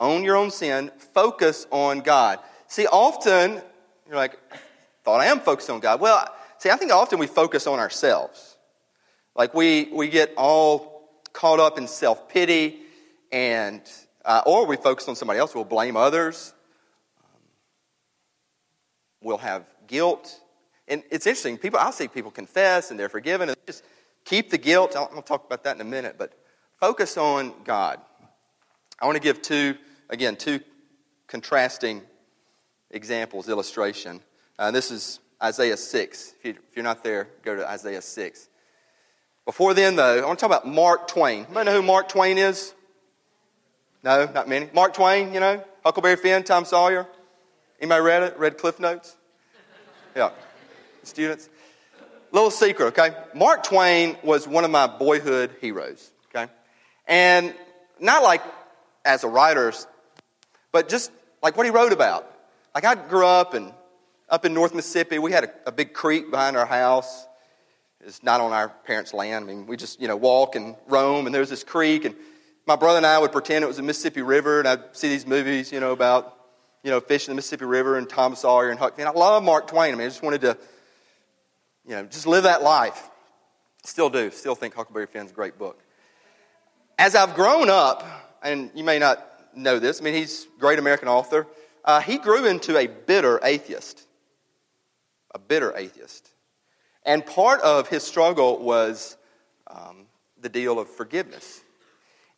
Own 0.00 0.22
your 0.22 0.36
own 0.36 0.50
sin, 0.50 0.90
focus 1.14 1.66
on 1.70 2.00
God. 2.00 2.40
See, 2.66 2.86
often, 2.86 3.62
you're 4.06 4.16
like, 4.16 4.38
thought 5.02 5.20
I 5.20 5.26
am 5.26 5.40
focused 5.40 5.70
on 5.70 5.80
God. 5.80 6.00
Well, 6.00 6.28
see, 6.58 6.68
I 6.68 6.76
think 6.76 6.92
often 6.92 7.18
we 7.18 7.26
focus 7.26 7.66
on 7.66 7.78
ourselves. 7.78 8.56
Like 9.34 9.54
we, 9.54 9.88
we 9.92 10.08
get 10.08 10.34
all 10.36 10.97
caught 11.38 11.60
up 11.60 11.78
in 11.78 11.86
self 11.86 12.28
pity, 12.28 12.80
and 13.30 13.82
uh, 14.24 14.42
or 14.44 14.66
we 14.66 14.76
focus 14.76 15.08
on 15.08 15.16
somebody 15.16 15.38
else. 15.38 15.54
We'll 15.54 15.64
blame 15.64 15.96
others 15.96 16.52
We'll 19.20 19.38
have 19.38 19.64
guilt. 19.86 20.40
And 20.86 21.02
it's 21.10 21.26
interesting, 21.26 21.58
people, 21.58 21.78
I'll 21.78 21.92
see 21.92 22.08
people 22.08 22.30
confess 22.30 22.90
and 22.90 22.98
they're 22.98 23.08
forgiven 23.08 23.48
and 23.48 23.58
just 23.66 23.84
keep 24.24 24.50
the 24.50 24.58
guilt. 24.58 24.94
I'll, 24.96 25.10
I'll 25.14 25.22
talk 25.22 25.44
about 25.44 25.64
that 25.64 25.74
in 25.74 25.80
a 25.80 25.84
minute, 25.84 26.16
but 26.18 26.32
focus 26.80 27.16
on 27.16 27.52
God. 27.64 28.00
I 29.00 29.06
want 29.06 29.16
to 29.16 29.22
give 29.22 29.42
two, 29.42 29.76
again, 30.08 30.36
two 30.36 30.60
contrasting 31.26 32.02
examples, 32.90 33.48
illustration. 33.48 34.20
Uh, 34.58 34.70
this 34.70 34.90
is 34.90 35.20
Isaiah 35.42 35.76
6. 35.76 36.34
If, 36.42 36.56
you, 36.74 36.80
are 36.80 36.82
not 36.82 37.04
there, 37.04 37.28
go 37.42 37.56
to 37.56 37.68
Isaiah 37.68 38.02
6. 38.02 38.48
Before 39.48 39.72
then, 39.72 39.96
though, 39.96 40.18
I 40.18 40.26
want 40.26 40.38
to 40.38 40.46
talk 40.46 40.50
about 40.50 40.66
Mark 40.70 41.08
Twain. 41.08 41.46
Anybody 41.46 41.64
know 41.64 41.76
who 41.76 41.80
Mark 41.80 42.10
Twain 42.10 42.36
is? 42.36 42.74
No, 44.04 44.30
not 44.34 44.46
many. 44.46 44.68
Mark 44.74 44.92
Twain, 44.92 45.32
you 45.32 45.40
know, 45.40 45.64
Huckleberry 45.82 46.16
Finn, 46.16 46.42
Tom 46.42 46.66
Sawyer. 46.66 47.06
Anybody 47.80 48.02
read 48.02 48.22
it? 48.24 48.38
Read 48.38 48.58
Cliff 48.58 48.78
Notes? 48.78 49.16
Yeah. 50.14 50.32
Students? 51.02 51.48
Little 52.30 52.50
secret, 52.50 52.88
okay? 52.88 53.16
Mark 53.34 53.62
Twain 53.62 54.18
was 54.22 54.46
one 54.46 54.66
of 54.66 54.70
my 54.70 54.86
boyhood 54.86 55.56
heroes, 55.62 56.10
okay? 56.28 56.52
And 57.06 57.54
not 57.98 58.22
like 58.22 58.42
as 59.06 59.24
a 59.24 59.28
writer, 59.28 59.72
but 60.72 60.90
just 60.90 61.10
like 61.42 61.56
what 61.56 61.64
he 61.64 61.70
wrote 61.70 61.94
about. 61.94 62.30
Like 62.74 62.84
I 62.84 62.96
grew 62.96 63.24
up 63.24 63.54
and 63.54 63.72
up 64.28 64.44
in 64.44 64.52
North 64.52 64.74
Mississippi, 64.74 65.18
we 65.18 65.32
had 65.32 65.44
a, 65.44 65.50
a 65.68 65.72
big 65.72 65.94
creek 65.94 66.30
behind 66.30 66.54
our 66.54 66.66
house. 66.66 67.24
It's 68.04 68.22
not 68.22 68.40
on 68.40 68.52
our 68.52 68.68
parents' 68.68 69.12
land. 69.12 69.44
I 69.44 69.48
mean, 69.48 69.66
we 69.66 69.76
just, 69.76 70.00
you 70.00 70.08
know, 70.08 70.16
walk 70.16 70.56
and 70.56 70.76
roam, 70.86 71.26
and 71.26 71.34
there's 71.34 71.50
this 71.50 71.64
creek, 71.64 72.04
and 72.04 72.14
my 72.66 72.76
brother 72.76 72.98
and 72.98 73.06
I 73.06 73.18
would 73.18 73.32
pretend 73.32 73.64
it 73.64 73.66
was 73.66 73.78
the 73.78 73.82
Mississippi 73.82 74.22
River, 74.22 74.60
and 74.60 74.68
I'd 74.68 74.96
see 74.96 75.08
these 75.08 75.26
movies, 75.26 75.72
you 75.72 75.80
know, 75.80 75.92
about 75.92 76.38
you 76.82 76.90
know, 76.90 77.00
fishing 77.00 77.32
the 77.32 77.36
Mississippi 77.36 77.64
River 77.64 77.96
and 77.96 78.08
Tom 78.08 78.34
Sawyer 78.34 78.70
and 78.70 78.78
Huck 78.78 78.96
Finn. 78.96 79.06
I 79.06 79.10
love 79.10 79.42
Mark 79.42 79.66
Twain. 79.66 79.92
I 79.92 79.96
mean, 79.96 80.06
I 80.06 80.08
just 80.08 80.22
wanted 80.22 80.42
to, 80.42 80.58
you 81.86 81.96
know, 81.96 82.04
just 82.04 82.26
live 82.26 82.44
that 82.44 82.62
life. 82.62 83.10
Still 83.84 84.10
do. 84.10 84.30
Still 84.30 84.54
think 84.54 84.74
Huckleberry 84.74 85.06
Finn's 85.06 85.30
a 85.30 85.34
great 85.34 85.58
book. 85.58 85.82
As 86.98 87.14
I've 87.14 87.34
grown 87.34 87.70
up, 87.70 88.04
and 88.42 88.70
you 88.74 88.84
may 88.84 88.98
not 88.98 89.24
know 89.56 89.78
this, 89.78 90.00
I 90.00 90.04
mean, 90.04 90.14
he's 90.14 90.46
a 90.56 90.60
great 90.60 90.78
American 90.78 91.08
author. 91.08 91.46
Uh, 91.84 92.00
he 92.00 92.18
grew 92.18 92.46
into 92.46 92.76
a 92.76 92.86
bitter 92.86 93.40
atheist. 93.42 94.06
A 95.34 95.38
bitter 95.38 95.76
atheist. 95.76 96.27
And 97.08 97.24
part 97.24 97.62
of 97.62 97.88
his 97.88 98.02
struggle 98.02 98.58
was 98.58 99.16
um, 99.66 100.04
the 100.42 100.50
deal 100.50 100.78
of 100.78 100.90
forgiveness. 100.90 101.62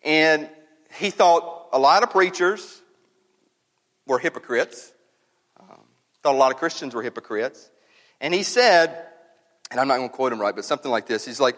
And 0.04 0.48
he 0.94 1.10
thought 1.10 1.70
a 1.72 1.78
lot 1.78 2.04
of 2.04 2.10
preachers 2.10 2.80
were 4.06 4.20
hypocrites. 4.20 4.92
Um, 5.58 5.80
Thought 6.22 6.36
a 6.36 6.38
lot 6.38 6.52
of 6.52 6.58
Christians 6.58 6.94
were 6.94 7.02
hypocrites. 7.02 7.68
And 8.20 8.32
he 8.32 8.44
said, 8.44 9.06
and 9.72 9.80
I'm 9.80 9.88
not 9.88 9.96
going 9.96 10.08
to 10.08 10.14
quote 10.14 10.32
him 10.32 10.40
right, 10.40 10.54
but 10.54 10.64
something 10.64 10.90
like 10.90 11.06
this. 11.06 11.26
He's 11.26 11.40
like, 11.40 11.56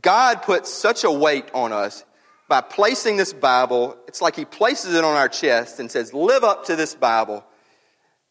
God 0.00 0.40
put 0.40 0.66
such 0.66 1.04
a 1.04 1.10
weight 1.10 1.50
on 1.52 1.70
us 1.70 2.02
by 2.48 2.62
placing 2.62 3.18
this 3.18 3.34
Bible. 3.34 3.94
It's 4.08 4.22
like 4.22 4.36
he 4.36 4.46
places 4.46 4.94
it 4.94 5.04
on 5.04 5.16
our 5.16 5.28
chest 5.28 5.80
and 5.80 5.90
says, 5.90 6.14
Live 6.14 6.44
up 6.44 6.64
to 6.66 6.76
this 6.76 6.94
Bible, 6.94 7.44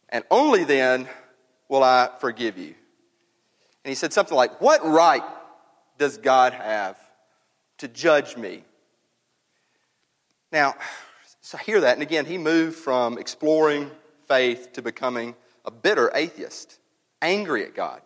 and 0.08 0.24
only 0.28 0.64
then 0.64 1.08
will 1.68 1.84
I 1.84 2.10
forgive 2.18 2.58
you. 2.58 2.74
And 3.84 3.90
he 3.90 3.94
said 3.94 4.12
something 4.12 4.36
like, 4.36 4.60
What 4.60 4.84
right 4.84 5.22
does 5.98 6.16
God 6.18 6.54
have 6.54 6.98
to 7.78 7.88
judge 7.88 8.36
me? 8.36 8.64
Now, 10.50 10.74
so 11.40 11.58
hear 11.58 11.80
that, 11.82 11.94
and 11.94 12.02
again, 12.02 12.24
he 12.24 12.38
moved 12.38 12.76
from 12.76 13.18
exploring 13.18 13.90
faith 14.26 14.72
to 14.74 14.82
becoming 14.82 15.34
a 15.64 15.70
bitter 15.70 16.10
atheist, 16.14 16.78
angry 17.20 17.64
at 17.64 17.74
God. 17.74 18.00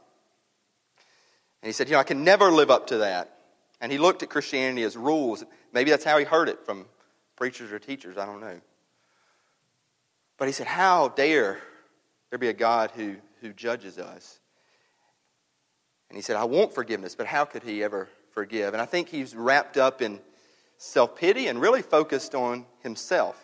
And 1.63 1.69
he 1.69 1.73
said, 1.73 1.89
You 1.89 1.95
know, 1.95 2.01
I 2.01 2.05
can 2.05 2.25
never 2.25 2.51
live 2.51 2.71
up 2.71 2.89
to 2.89 2.99
that. 2.99 3.35
And 3.81 3.93
he 3.93 3.99
looked 3.99 4.25
at 4.25 4.31
Christianity 4.31 4.83
as 4.83 4.97
rules. 4.97 5.45
Maybe 5.73 5.91
that's 5.91 6.05
how 6.05 6.19
he 6.19 6.25
heard 6.25 6.49
it 6.49 6.65
from 6.65 6.87
preachers 7.37 7.71
or 7.71 7.79
teachers, 7.79 8.19
I 8.19 8.27
don't 8.27 8.41
know. 8.41 8.61
But 10.37 10.49
he 10.49 10.53
said, 10.53 10.67
How 10.67 11.09
dare 11.09 11.59
there 12.31 12.39
be 12.39 12.49
a 12.49 12.53
God 12.53 12.91
who, 12.93 13.17
who 13.41 13.53
judges 13.53 13.99
us? 13.99 14.41
And 16.09 16.17
he 16.17 16.23
said, 16.23 16.37
I 16.37 16.45
want 16.45 16.75
forgiveness, 16.75 17.15
but 17.15 17.27
how 17.27 17.45
could 17.45 17.63
he 17.63 17.83
ever 17.83 18.09
forgive? 18.33 18.75
And 18.75 18.81
I 18.81 18.87
think 18.87 19.09
he's 19.09 19.35
wrapped 19.35 19.77
up 19.77 20.01
in 20.01 20.21
self 20.79 21.17
pity 21.17 21.49
and 21.49 21.61
really 21.61 21.83
focused 21.83 22.35
on 22.35 22.65
himself. 22.83 23.37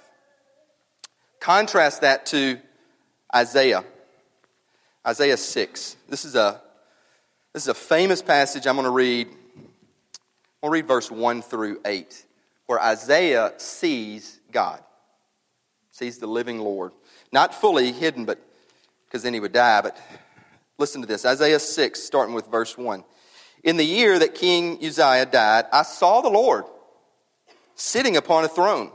Contrast 1.40 2.00
that 2.00 2.26
to 2.26 2.58
Isaiah. 3.34 3.84
Isaiah 5.06 5.36
6. 5.36 5.96
This 6.08 6.24
is 6.24 6.34
a, 6.34 6.62
this 7.52 7.64
is 7.64 7.68
a 7.68 7.74
famous 7.74 8.22
passage 8.22 8.66
I'm 8.66 8.76
going 8.76 8.84
to 8.84 8.90
read. 8.90 9.28
I'll 10.62 10.70
read 10.70 10.86
verse 10.86 11.10
1 11.10 11.42
through 11.42 11.80
8, 11.84 12.24
where 12.66 12.80
Isaiah 12.80 13.52
sees 13.58 14.40
God, 14.50 14.82
sees 15.92 16.16
the 16.16 16.26
living 16.26 16.58
Lord. 16.58 16.92
Not 17.30 17.54
fully 17.54 17.92
hidden, 17.92 18.24
but 18.24 18.38
because 19.06 19.22
then 19.22 19.34
he 19.34 19.40
would 19.40 19.52
die, 19.52 19.82
but 19.82 19.98
Listen 20.78 21.00
to 21.00 21.06
this 21.06 21.24
Isaiah 21.24 21.60
6, 21.60 22.02
starting 22.02 22.34
with 22.34 22.46
verse 22.48 22.76
1. 22.76 23.04
In 23.62 23.76
the 23.76 23.84
year 23.84 24.18
that 24.18 24.34
King 24.34 24.78
Uzziah 24.84 25.26
died, 25.26 25.66
I 25.72 25.82
saw 25.82 26.20
the 26.20 26.28
Lord 26.28 26.64
sitting 27.74 28.16
upon 28.16 28.44
a 28.44 28.48
throne, 28.48 28.90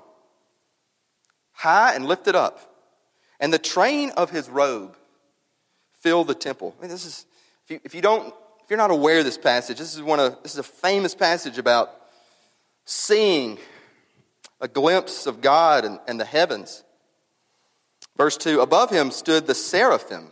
high 1.52 1.96
and 1.96 2.06
lifted 2.06 2.36
up, 2.36 2.76
and 3.40 3.54
the 3.54 3.60
train 3.60 4.12
of 4.12 4.30
his 4.30 4.50
robe 4.50 4.96
filled 5.94 6.28
the 6.28 6.36
temple. 6.36 6.76
I 6.78 6.82
mean, 6.82 6.92
this 6.92 7.06
is, 7.06 7.26
if 7.66 7.72
you, 7.72 7.80
if 7.84 7.96
you 7.96 8.02
don't, 8.02 8.28
if 8.64 8.70
you're 8.70 8.78
not 8.78 8.92
aware 8.92 9.20
of 9.20 9.26
this 9.26 9.38
passage, 9.38 9.78
this 9.78 9.96
is 9.96 10.02
one 10.02 10.20
of, 10.20 10.42
this 10.44 10.54
is 10.54 10.60
a 10.60 10.64
famous 10.64 11.16
passage 11.16 11.58
about 11.58 11.90
seeing 12.86 13.58
a 14.62 14.68
glimpse 14.68 15.26
of 15.26 15.42
God 15.42 15.86
and, 15.86 16.00
and 16.08 16.20
the 16.20 16.26
heavens. 16.26 16.84
Verse 18.18 18.38
2 18.38 18.60
Above 18.60 18.90
him 18.90 19.12
stood 19.12 19.48
the 19.48 19.56
seraphim. 19.56 20.32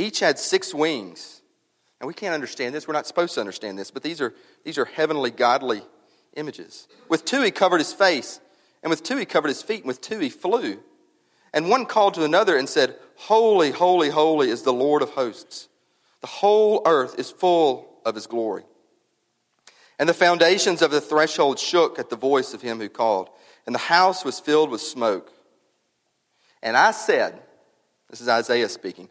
Each 0.00 0.20
had 0.20 0.38
six 0.38 0.72
wings. 0.72 1.42
And 2.00 2.08
we 2.08 2.14
can't 2.14 2.34
understand 2.34 2.74
this. 2.74 2.88
We're 2.88 2.94
not 2.94 3.06
supposed 3.06 3.34
to 3.34 3.40
understand 3.40 3.78
this, 3.78 3.90
but 3.90 4.02
these 4.02 4.20
are, 4.20 4.34
these 4.64 4.78
are 4.78 4.86
heavenly, 4.86 5.30
godly 5.30 5.82
images. 6.34 6.88
With 7.08 7.26
two, 7.26 7.42
he 7.42 7.50
covered 7.50 7.78
his 7.78 7.92
face, 7.92 8.40
and 8.82 8.88
with 8.88 9.02
two, 9.02 9.18
he 9.18 9.26
covered 9.26 9.48
his 9.48 9.62
feet, 9.62 9.80
and 9.80 9.86
with 9.86 10.00
two, 10.00 10.18
he 10.18 10.30
flew. 10.30 10.78
And 11.52 11.68
one 11.68 11.84
called 11.84 12.14
to 12.14 12.24
another 12.24 12.56
and 12.56 12.68
said, 12.68 12.96
Holy, 13.16 13.70
holy, 13.70 14.08
holy 14.08 14.48
is 14.48 14.62
the 14.62 14.72
Lord 14.72 15.02
of 15.02 15.10
hosts. 15.10 15.68
The 16.22 16.26
whole 16.26 16.82
earth 16.86 17.18
is 17.18 17.30
full 17.30 18.00
of 18.06 18.14
his 18.14 18.26
glory. 18.26 18.64
And 19.98 20.08
the 20.08 20.14
foundations 20.14 20.80
of 20.80 20.90
the 20.90 21.00
threshold 21.02 21.58
shook 21.58 21.98
at 21.98 22.08
the 22.08 22.16
voice 22.16 22.54
of 22.54 22.62
him 22.62 22.78
who 22.78 22.88
called, 22.88 23.28
and 23.66 23.74
the 23.74 23.80
house 23.80 24.24
was 24.24 24.40
filled 24.40 24.70
with 24.70 24.80
smoke. 24.80 25.30
And 26.62 26.76
I 26.76 26.92
said, 26.92 27.38
This 28.08 28.22
is 28.22 28.28
Isaiah 28.28 28.70
speaking, 28.70 29.10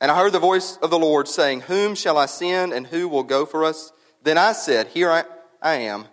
And 0.00 0.10
I 0.10 0.16
heard 0.16 0.32
the 0.32 0.38
voice 0.38 0.76
of 0.76 0.90
the 0.90 0.98
Lord 0.98 1.26
saying, 1.26 1.62
Whom 1.62 1.94
shall 1.94 2.18
I 2.18 2.26
send, 2.26 2.72
and 2.72 2.86
who 2.86 3.08
will 3.08 3.24
go 3.24 3.44
for 3.44 3.64
us? 3.64 3.92
Then 4.22 4.38
I 4.38 4.52
said, 4.52 4.88
Here 4.88 5.10
I, 5.10 5.24
I 5.60 5.74
am, 5.74 6.06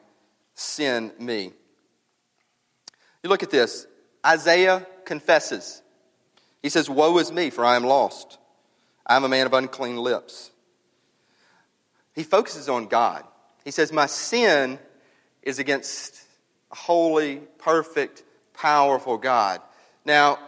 send 0.55 1.19
me. 1.19 1.51
You 3.23 3.29
look 3.29 3.43
at 3.43 3.51
this. 3.51 3.85
Isaiah 4.25 4.85
confesses. 5.05 5.81
He 6.63 6.69
says, 6.69 6.89
Woe 6.89 7.17
is 7.19 7.31
me, 7.31 7.51
for 7.51 7.63
I 7.63 7.75
am 7.75 7.83
lost. 7.83 8.39
I 9.05 9.15
am 9.15 9.23
a 9.23 9.29
man 9.29 9.45
of 9.45 9.53
unclean 9.53 9.97
lips. 9.97 10.51
He 12.15 12.23
focuses 12.23 12.69
on 12.69 12.87
God. 12.87 13.23
He 13.63 13.71
says, 13.71 13.91
My 13.91 14.07
sin 14.07 14.79
is 15.43 15.59
against 15.59 16.23
a 16.71 16.75
holy, 16.75 17.37
perfect, 17.59 18.23
powerful 18.53 19.17
God. 19.17 19.61
Now, 20.05 20.39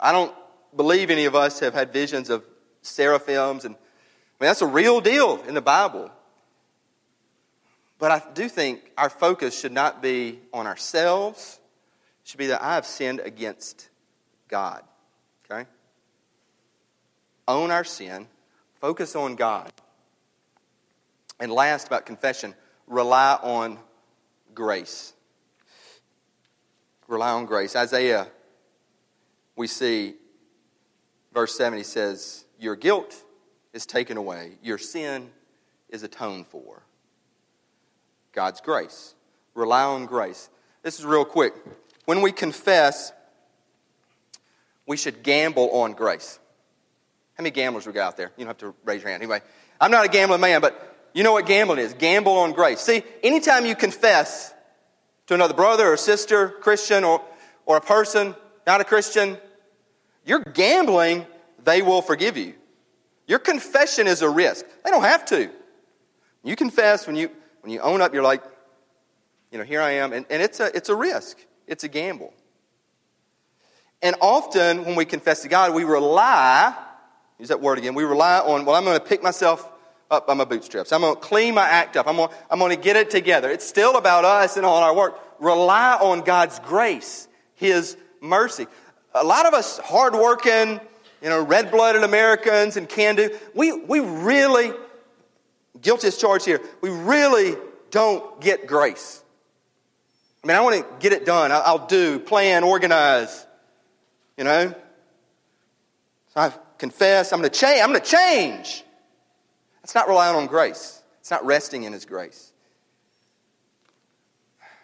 I 0.00 0.12
don't 0.12 0.34
believe 0.74 1.10
any 1.10 1.26
of 1.26 1.34
us 1.34 1.60
have 1.60 1.74
had 1.74 1.92
visions 1.92 2.30
of 2.30 2.44
seraphims. 2.88 3.64
And 3.64 3.74
I 3.74 4.44
mean, 4.44 4.48
that's 4.48 4.62
a 4.62 4.66
real 4.66 5.00
deal 5.00 5.42
in 5.46 5.54
the 5.54 5.62
Bible. 5.62 6.10
But 7.98 8.10
I 8.12 8.22
do 8.34 8.48
think 8.48 8.92
our 8.96 9.10
focus 9.10 9.58
should 9.58 9.72
not 9.72 10.00
be 10.00 10.38
on 10.52 10.66
ourselves. 10.66 11.58
It 12.22 12.28
should 12.28 12.38
be 12.38 12.46
that 12.46 12.62
I 12.62 12.74
have 12.74 12.86
sinned 12.86 13.20
against 13.20 13.88
God. 14.46 14.82
Okay? 15.50 15.68
Own 17.48 17.70
our 17.70 17.84
sin. 17.84 18.28
Focus 18.80 19.16
on 19.16 19.34
God. 19.34 19.72
And 21.40 21.50
last, 21.52 21.88
about 21.88 22.06
confession, 22.06 22.54
rely 22.86 23.38
on 23.42 23.78
grace. 24.54 25.12
Rely 27.08 27.30
on 27.30 27.46
grace. 27.46 27.74
Isaiah, 27.74 28.28
we 29.56 29.66
see, 29.66 30.14
verse 31.32 31.56
7, 31.56 31.78
he 31.78 31.84
says, 31.84 32.44
your 32.58 32.76
guilt 32.76 33.14
is 33.72 33.86
taken 33.86 34.16
away, 34.16 34.52
your 34.62 34.78
sin 34.78 35.30
is 35.88 36.02
atoned 36.02 36.46
for. 36.46 36.82
God's 38.32 38.60
grace. 38.60 39.14
Rely 39.54 39.82
on 39.82 40.06
grace. 40.06 40.48
This 40.82 40.98
is 40.98 41.04
real 41.04 41.24
quick. 41.24 41.54
When 42.04 42.22
we 42.22 42.32
confess, 42.32 43.12
we 44.86 44.96
should 44.96 45.22
gamble 45.22 45.70
on 45.70 45.92
grace. 45.92 46.38
How 47.36 47.42
many 47.42 47.50
gamblers 47.50 47.86
we 47.86 47.92
got 47.92 48.08
out 48.08 48.16
there? 48.16 48.32
You 48.36 48.44
don't 48.44 48.48
have 48.48 48.58
to 48.58 48.74
raise 48.84 49.02
your 49.02 49.10
hand. 49.10 49.22
Anyway, 49.22 49.40
I'm 49.80 49.90
not 49.90 50.04
a 50.04 50.08
gambling 50.08 50.40
man, 50.40 50.60
but 50.60 51.10
you 51.14 51.22
know 51.22 51.32
what 51.32 51.46
gambling 51.46 51.78
is. 51.78 51.94
Gamble 51.94 52.32
on 52.32 52.52
grace. 52.52 52.80
See, 52.80 53.02
anytime 53.22 53.66
you 53.66 53.76
confess 53.76 54.52
to 55.26 55.34
another 55.34 55.54
brother 55.54 55.92
or 55.92 55.96
sister, 55.96 56.48
Christian 56.48 57.04
or, 57.04 57.22
or 57.66 57.76
a 57.76 57.80
person, 57.80 58.34
not 58.66 58.80
a 58.80 58.84
Christian, 58.84 59.36
you're 60.24 60.40
gambling 60.42 61.26
they 61.64 61.82
will 61.82 62.02
forgive 62.02 62.36
you. 62.36 62.54
Your 63.26 63.38
confession 63.38 64.06
is 64.06 64.22
a 64.22 64.28
risk. 64.30 64.64
They 64.84 64.90
don't 64.90 65.02
have 65.02 65.24
to. 65.26 65.50
You 66.42 66.56
confess 66.56 67.06
when 67.06 67.16
you 67.16 67.30
when 67.60 67.72
you 67.72 67.80
own 67.80 68.00
up, 68.00 68.14
you're 68.14 68.22
like, 68.22 68.42
you 69.50 69.58
know, 69.58 69.64
here 69.64 69.82
I 69.82 69.92
am, 69.92 70.12
and, 70.12 70.24
and 70.30 70.42
it's 70.42 70.60
a 70.60 70.74
it's 70.76 70.88
a 70.88 70.94
risk. 70.94 71.38
It's 71.66 71.84
a 71.84 71.88
gamble. 71.88 72.32
And 74.00 74.16
often 74.20 74.84
when 74.84 74.94
we 74.94 75.04
confess 75.04 75.42
to 75.42 75.48
God, 75.48 75.74
we 75.74 75.84
rely, 75.84 76.74
use 77.38 77.48
that 77.48 77.60
word 77.60 77.78
again, 77.78 77.94
we 77.94 78.04
rely 78.04 78.38
on, 78.38 78.64
well, 78.64 78.76
I'm 78.76 78.84
going 78.84 78.98
to 78.98 79.04
pick 79.04 79.22
myself 79.22 79.70
up 80.10 80.26
by 80.26 80.34
my 80.34 80.44
bootstraps. 80.44 80.92
I'm 80.92 81.00
going 81.00 81.14
to 81.14 81.20
clean 81.20 81.54
my 81.54 81.66
act 81.68 81.96
up. 81.96 82.06
I'm 82.06 82.16
going, 82.16 82.30
I'm 82.50 82.58
going 82.58 82.74
to 82.74 82.82
get 82.82 82.96
it 82.96 83.10
together. 83.10 83.50
It's 83.50 83.66
still 83.66 83.96
about 83.96 84.24
us 84.24 84.56
and 84.56 84.64
on 84.64 84.82
our 84.82 84.94
work. 84.94 85.20
Rely 85.40 85.98
on 86.00 86.22
God's 86.22 86.58
grace, 86.60 87.28
His 87.54 87.96
mercy. 88.20 88.66
A 89.14 89.24
lot 89.24 89.46
of 89.46 89.54
us 89.54 89.78
hardworking, 89.78 90.80
you 91.22 91.28
know, 91.28 91.42
red 91.42 91.70
blooded 91.70 92.02
Americans 92.02 92.76
and 92.76 92.88
can 92.88 93.16
do. 93.16 93.36
We, 93.54 93.72
we 93.72 94.00
really, 94.00 94.72
guilty 95.80 96.08
as 96.08 96.16
charged 96.16 96.44
here, 96.44 96.60
we 96.80 96.90
really 96.90 97.56
don't 97.90 98.40
get 98.40 98.66
grace. 98.66 99.22
I 100.42 100.46
mean, 100.46 100.56
I 100.56 100.60
want 100.60 100.76
to 100.76 100.86
get 101.00 101.12
it 101.12 101.26
done. 101.26 101.50
I'll 101.52 101.86
do, 101.86 102.20
plan, 102.20 102.62
organize, 102.62 103.46
you 104.36 104.44
know. 104.44 104.74
So 106.34 106.40
I 106.40 106.52
confess, 106.78 107.32
I'm 107.32 107.40
going 107.40 107.50
to 107.50 107.58
change. 107.58 107.82
I'm 107.82 107.90
going 107.90 108.00
to 108.00 108.06
change. 108.06 108.84
That's 109.82 109.94
not 109.94 110.08
relying 110.08 110.36
on 110.36 110.46
grace. 110.46 111.02
It's 111.20 111.30
not 111.30 111.44
resting 111.44 111.82
in 111.82 111.92
His 111.92 112.04
grace. 112.04 112.52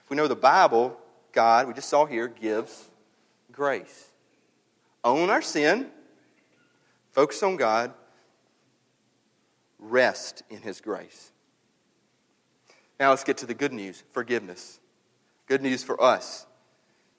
If 0.03 0.11
we 0.11 0.17
know 0.17 0.27
the 0.27 0.37
Bible, 0.37 0.99
God, 1.33 1.69
we 1.69 1.75
just 1.75 1.89
saw 1.89 2.05
here, 2.05 2.29
gives 2.29 2.89
grace. 3.53 4.11
Own 5.05 5.31
our 5.31 5.43
sin, 5.43 5.89
focus 7.15 7.43
on 7.43 7.57
God, 7.57 7.95
rest 9.79 10.43
in 10.51 10.61
His 10.61 10.83
grace. 10.83 11.33
Now 13.01 13.11
let's 13.11 13.25
get 13.25 13.39
to 13.39 13.47
the 13.47 13.55
good 13.55 13.73
news 13.73 14.03
forgiveness. 14.13 14.81
Good 15.47 15.63
news 15.63 15.83
for 15.83 16.03
us. 16.03 16.47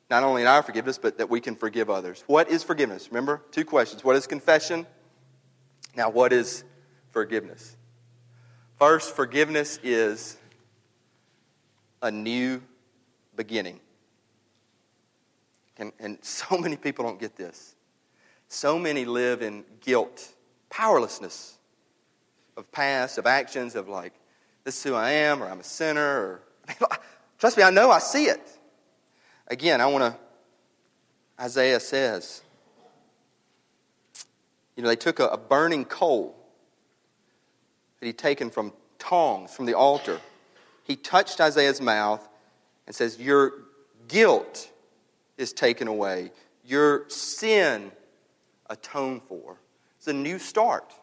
Not 0.10 0.24
only 0.24 0.44
in 0.44 0.48
our 0.48 0.62
forgiveness, 0.62 0.98
but 1.00 1.18
that 1.18 1.30
we 1.30 1.42
can 1.42 1.56
forgive 1.56 1.90
others. 1.90 2.24
What 2.28 2.50
is 2.50 2.64
forgiveness? 2.64 3.10
Remember, 3.10 3.42
two 3.52 3.66
questions. 3.66 4.04
What 4.04 4.16
is 4.16 4.28
confession? 4.28 4.86
Now, 5.96 6.10
what 6.10 6.32
is 6.32 6.64
forgiveness? 7.12 7.76
First, 8.78 9.16
forgiveness 9.16 9.80
is 9.84 10.38
a 12.02 12.12
new 12.12 12.62
beginning. 13.36 13.80
And, 15.78 15.92
and 16.00 16.18
so 16.22 16.58
many 16.58 16.76
people 16.76 17.06
don't 17.06 17.20
get 17.20 17.36
this. 17.36 17.75
So 18.56 18.80
many 18.80 19.04
live 19.04 19.42
in 19.42 19.66
guilt, 19.82 20.34
powerlessness 20.70 21.58
of 22.56 22.72
past, 22.72 23.18
of 23.18 23.28
actions, 23.28 23.76
of 23.76 23.90
like, 23.90 24.14
this 24.64 24.78
is 24.78 24.84
who 24.84 24.96
I 24.96 25.12
am, 25.12 25.44
or 25.44 25.50
I'm 25.50 25.60
a 25.60 25.64
sinner, 25.64 26.02
or 26.02 26.42
trust 27.38 27.58
me, 27.58 27.64
I 27.64 27.70
know 27.70 27.92
I 27.92 28.00
see 28.00 28.28
it. 28.28 28.40
Again, 29.50 29.82
I 29.82 29.88
want 29.88 30.06
to, 30.06 31.44
Isaiah 31.44 31.82
says, 31.82 32.44
you 34.78 34.84
know, 34.84 34.88
they 34.88 34.96
took 34.96 35.20
a, 35.20 35.28
a 35.28 35.38
burning 35.38 35.84
coal 35.84 36.34
that 38.00 38.06
he'd 38.06 38.18
taken 38.18 38.50
from 38.50 38.72
tongs 39.00 39.54
from 39.54 39.66
the 39.66 39.74
altar. 39.74 40.22
He 40.86 40.96
touched 40.96 41.42
Isaiah's 41.42 41.82
mouth 41.82 42.26
and 42.88 42.96
says, 42.96 43.20
Your 43.20 43.52
guilt 44.08 44.72
is 45.38 45.52
taken 45.52 45.90
away, 45.90 46.32
your 46.64 47.10
sin 47.10 47.92
atoned 48.70 49.22
for. 49.28 49.58
It's 49.98 50.08
a 50.08 50.14
new 50.14 50.40
start 50.40 50.94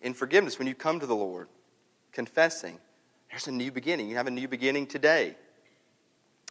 in 0.00 0.14
forgiveness 0.14 0.58
when 0.58 0.68
you 0.68 0.74
come 0.74 1.00
to 1.00 1.06
the 1.06 1.14
Lord, 1.14 1.48
confessing. 2.12 2.78
There's 3.30 3.46
a 3.48 3.52
new 3.52 3.72
beginning. 3.72 4.08
You 4.08 4.16
have 4.16 4.26
a 4.26 4.30
new 4.30 4.48
beginning 4.48 4.86
today. 4.86 5.36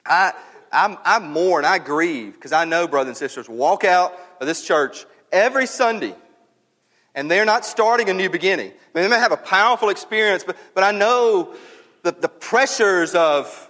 I, 0.06 0.34
I'm, 0.72 0.98
I 1.04 1.20
mourn, 1.20 1.66
I 1.66 1.78
grieve, 1.78 2.34
because 2.34 2.54
I 2.54 2.66
know, 2.66 2.88
brothers 2.88 3.10
and 3.10 3.18
sisters, 3.18 3.48
walk 3.48 3.84
out 3.84 4.14
of 4.40 4.48
this 4.48 4.66
church 4.66 5.06
every 5.32 5.68
Sunday 5.68 6.16
and 7.14 7.30
they're 7.30 7.46
not 7.46 7.66
starting 7.66 8.10
a 8.10 8.14
new 8.14 8.30
beginning. 8.30 8.70
I 8.70 9.00
mean, 9.00 9.04
they 9.04 9.08
may 9.10 9.20
have 9.20 9.32
a 9.32 9.38
powerful 9.38 9.90
experience, 9.90 10.44
but, 10.44 10.58
but 10.74 10.84
I 10.84 10.92
know 10.92 11.56
the, 12.04 12.12
the 12.12 12.30
pressures 12.30 13.16
of, 13.16 13.70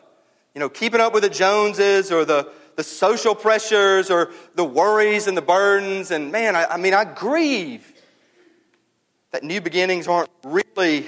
you 0.54 0.60
know, 0.60 0.70
keeping 0.70 1.02
up 1.02 1.14
with 1.14 1.24
the 1.24 1.30
Joneses 1.30 2.12
or 2.12 2.24
the, 2.24 2.52
the 2.76 2.84
social 2.84 3.36
pressures 3.36 4.10
or 4.10 4.32
the 4.56 4.64
worries 4.64 5.28
and 5.28 5.38
the 5.38 5.42
burdens. 5.42 6.12
And 6.12 6.32
man, 6.32 6.56
I, 6.56 6.66
I 6.66 6.78
mean, 6.78 6.94
I 6.94 7.06
grieve 7.06 7.92
that 9.32 9.44
new 9.44 9.62
beginnings 9.62 10.08
aren't 10.08 10.30
really, 10.44 10.98
you 10.98 11.08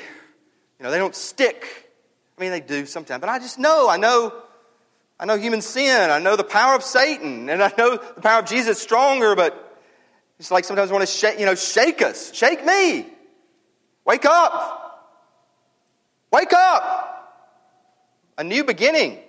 know, 0.82 0.92
they 0.92 0.98
don't 0.98 1.16
stick. 1.16 1.90
I 2.38 2.42
mean, 2.42 2.52
they 2.52 2.62
do 2.62 2.86
sometimes, 2.86 3.22
but 3.22 3.30
I 3.30 3.40
just 3.40 3.60
know, 3.60 3.88
I 3.90 3.98
know, 3.98 4.34
I 5.20 5.26
know 5.26 5.38
human 5.38 5.62
sin. 5.62 6.10
I 6.10 6.20
know 6.20 6.36
the 6.36 6.44
power 6.44 6.76
of 6.76 6.84
Satan, 6.84 7.50
and 7.50 7.64
I 7.64 7.72
know 7.78 7.98
the 7.98 8.22
power 8.22 8.40
of 8.40 8.46
Jesus 8.46 8.82
stronger, 8.82 9.36
but 9.36 9.80
it's 10.40 10.52
like 10.52 10.66
sometimes 10.66 10.90
I 10.90 10.94
want 10.94 11.08
to 11.08 11.14
shake, 11.14 11.40
you 11.40 11.46
know, 11.46 11.56
shake 11.56 12.02
us. 12.02 12.34
Shake 12.34 12.66
me. 12.66 13.06
Wake 14.06 14.26
up. 14.26 14.80
Wake 16.32 16.52
up. 16.52 17.10
A 18.38 18.44
new 18.44 18.64
beginning. 18.64 19.20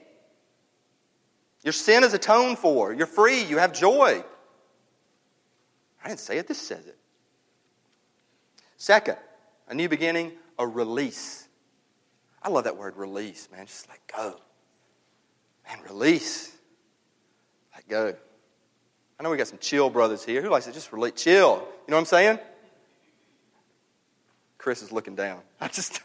Your 1.64 1.72
sin 1.72 2.05
is 2.05 2.12
atoned 2.12 2.59
for. 2.59 2.92
You're 2.92 3.07
free. 3.07 3.42
You 3.42 3.59
have 3.59 3.72
joy. 3.72 4.22
I 6.05 6.09
didn't 6.09 6.20
say 6.20 6.37
it, 6.37 6.46
this 6.46 6.59
says 6.59 6.87
it. 6.87 6.98
Second, 8.77 9.16
a 9.68 9.74
new 9.74 9.88
beginning, 9.88 10.33
a 10.59 10.66
release. 10.66 11.48
I 12.42 12.50
love 12.50 12.64
that 12.64 12.77
word 12.77 12.98
release, 12.98 13.48
man. 13.50 13.64
Just 13.64 13.88
let 13.88 13.98
go. 14.14 14.38
Man, 15.66 15.79
release. 15.88 16.55
Let 17.74 17.88
go. 17.88 18.14
I 19.18 19.22
know 19.22 19.31
we 19.31 19.38
got 19.38 19.46
some 19.46 19.59
chill 19.59 19.88
brothers 19.88 20.22
here. 20.22 20.42
Who 20.42 20.50
likes 20.50 20.66
to 20.66 20.72
just 20.72 20.92
really 20.92 21.12
chill? 21.12 21.55
You 21.55 21.90
know 21.90 21.96
what 21.96 22.00
I'm 22.00 22.05
saying? 22.05 22.38
Chris 24.59 24.83
is 24.83 24.92
looking 24.92 25.14
down. 25.14 25.40
I 25.61 25.68
just, 25.68 26.03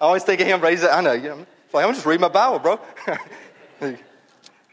I 0.00 0.04
always 0.04 0.22
think 0.22 0.40
of 0.40 0.46
him 0.46 0.60
raise 0.60 0.84
it. 0.84 0.90
I 0.90 1.00
know, 1.00 1.12
you 1.12 1.28
know, 1.30 1.46
I'm 1.74 1.94
just 1.94 2.06
reading 2.06 2.20
my 2.20 2.28
Bible, 2.28 2.60
bro. 2.60 2.78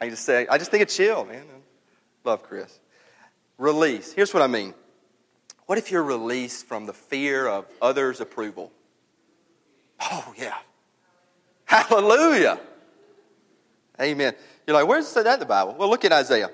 I 0.02 0.10
just 0.10 0.24
say, 0.24 0.48
I 0.48 0.58
just 0.58 0.72
think 0.72 0.84
of 0.84 0.90
chill, 0.90 1.26
man. 1.26 1.46
Love 2.24 2.44
Chris. 2.44 2.80
Release. 3.58 4.14
Here's 4.14 4.34
what 4.34 4.44
I 4.44 4.48
mean. 4.48 4.74
What 5.66 5.78
if 5.78 5.92
you're 5.92 6.04
released 6.04 6.66
from 6.66 6.86
the 6.86 6.94
fear 6.94 7.48
of 7.48 7.66
others' 7.82 8.22
approval? 8.22 8.72
Oh, 10.00 10.34
yeah. 10.38 10.58
Hallelujah. 11.66 12.60
Amen. 14.02 14.34
You're 14.66 14.76
like, 14.76 14.88
where's 14.88 15.06
it 15.06 15.10
say 15.10 15.24
that 15.24 15.36
in 15.36 15.40
the 15.40 15.46
Bible? 15.46 15.76
Well, 15.78 15.90
look 15.90 16.06
at 16.06 16.12
Isaiah. 16.12 16.50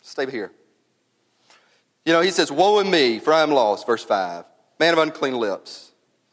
Stay 0.00 0.30
here. 0.30 0.52
You 2.06 2.12
know, 2.12 2.20
he 2.20 2.30
says, 2.30 2.50
Woe 2.50 2.78
in 2.78 2.90
me, 2.90 3.18
for 3.18 3.32
I 3.32 3.42
am 3.42 3.50
lost, 3.50 3.86
verse 3.86 4.04
5. 4.04 4.44
Man 4.78 4.92
of 4.92 4.98
unclean 4.98 5.34
lips. 5.34 5.92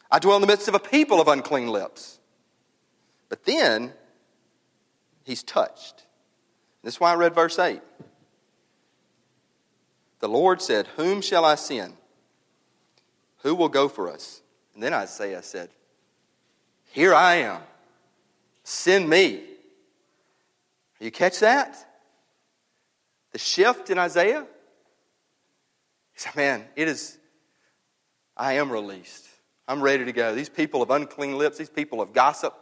I 0.10 0.20
dwell 0.20 0.36
in 0.36 0.42
the 0.42 0.48
midst 0.48 0.68
of 0.68 0.76
a 0.76 0.80
people 0.80 1.20
of 1.20 1.28
unclean 1.28 1.68
lips. 1.68 2.20
But 3.28 3.44
then, 3.44 3.92
he's 5.24 5.44
touched. 5.44 6.05
This 6.86 6.94
is 6.94 7.00
why 7.00 7.12
I 7.12 7.16
read 7.16 7.34
verse 7.34 7.58
8. 7.58 7.82
The 10.20 10.30
Lord 10.30 10.62
said, 10.62 10.86
Whom 10.98 11.20
shall 11.20 11.44
I 11.44 11.56
send? 11.56 11.96
Who 13.38 13.56
will 13.56 13.70
go 13.70 13.90
for 13.90 14.12
us? 14.12 14.44
And 14.76 14.84
then 14.84 14.94
Isaiah 14.94 15.42
said, 15.42 15.70
Here 16.92 17.16
I 17.16 17.38
am. 17.38 17.62
Send 18.64 19.10
me. 19.10 19.42
You 21.00 21.10
catch 21.10 21.40
that? 21.40 21.76
The 23.32 23.40
shift 23.40 23.90
in 23.90 23.98
Isaiah? 23.98 24.46
He 26.14 26.20
said, 26.20 26.36
Man, 26.36 26.66
it 26.76 26.88
is, 26.88 27.18
I 28.38 28.54
am 28.54 28.72
released. 28.72 29.28
I'm 29.68 29.82
ready 29.82 30.06
to 30.06 30.12
go. 30.12 30.36
These 30.36 30.50
people 30.50 30.84
of 30.84 30.92
unclean 30.92 31.36
lips, 31.40 31.58
these 31.58 31.68
people 31.68 32.00
of 32.00 32.14
gossip, 32.14 32.54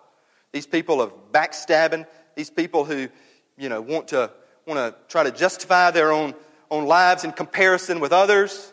these 0.54 0.66
people 0.66 1.02
of 1.02 1.12
backstabbing, 1.34 2.08
these 2.36 2.50
people 2.50 2.86
who, 2.86 3.10
you 3.58 3.70
know, 3.70 3.82
want 3.82 4.10
to 4.10 4.32
want 4.66 4.78
to 4.78 4.96
try 5.10 5.24
to 5.24 5.32
justify 5.32 5.92
their 5.92 6.12
own, 6.12 6.34
own 6.72 6.86
lives 6.86 7.24
in 7.24 7.32
comparison 7.32 8.00
with 8.00 8.14
others. 8.14 8.72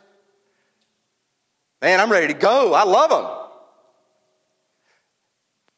Man, 1.83 1.99
I'm 1.99 2.13
ready 2.13 2.29
to 2.29 2.39
go. 2.39 2.75
I 2.75 2.85
love 2.85 3.11
them. 3.11 3.27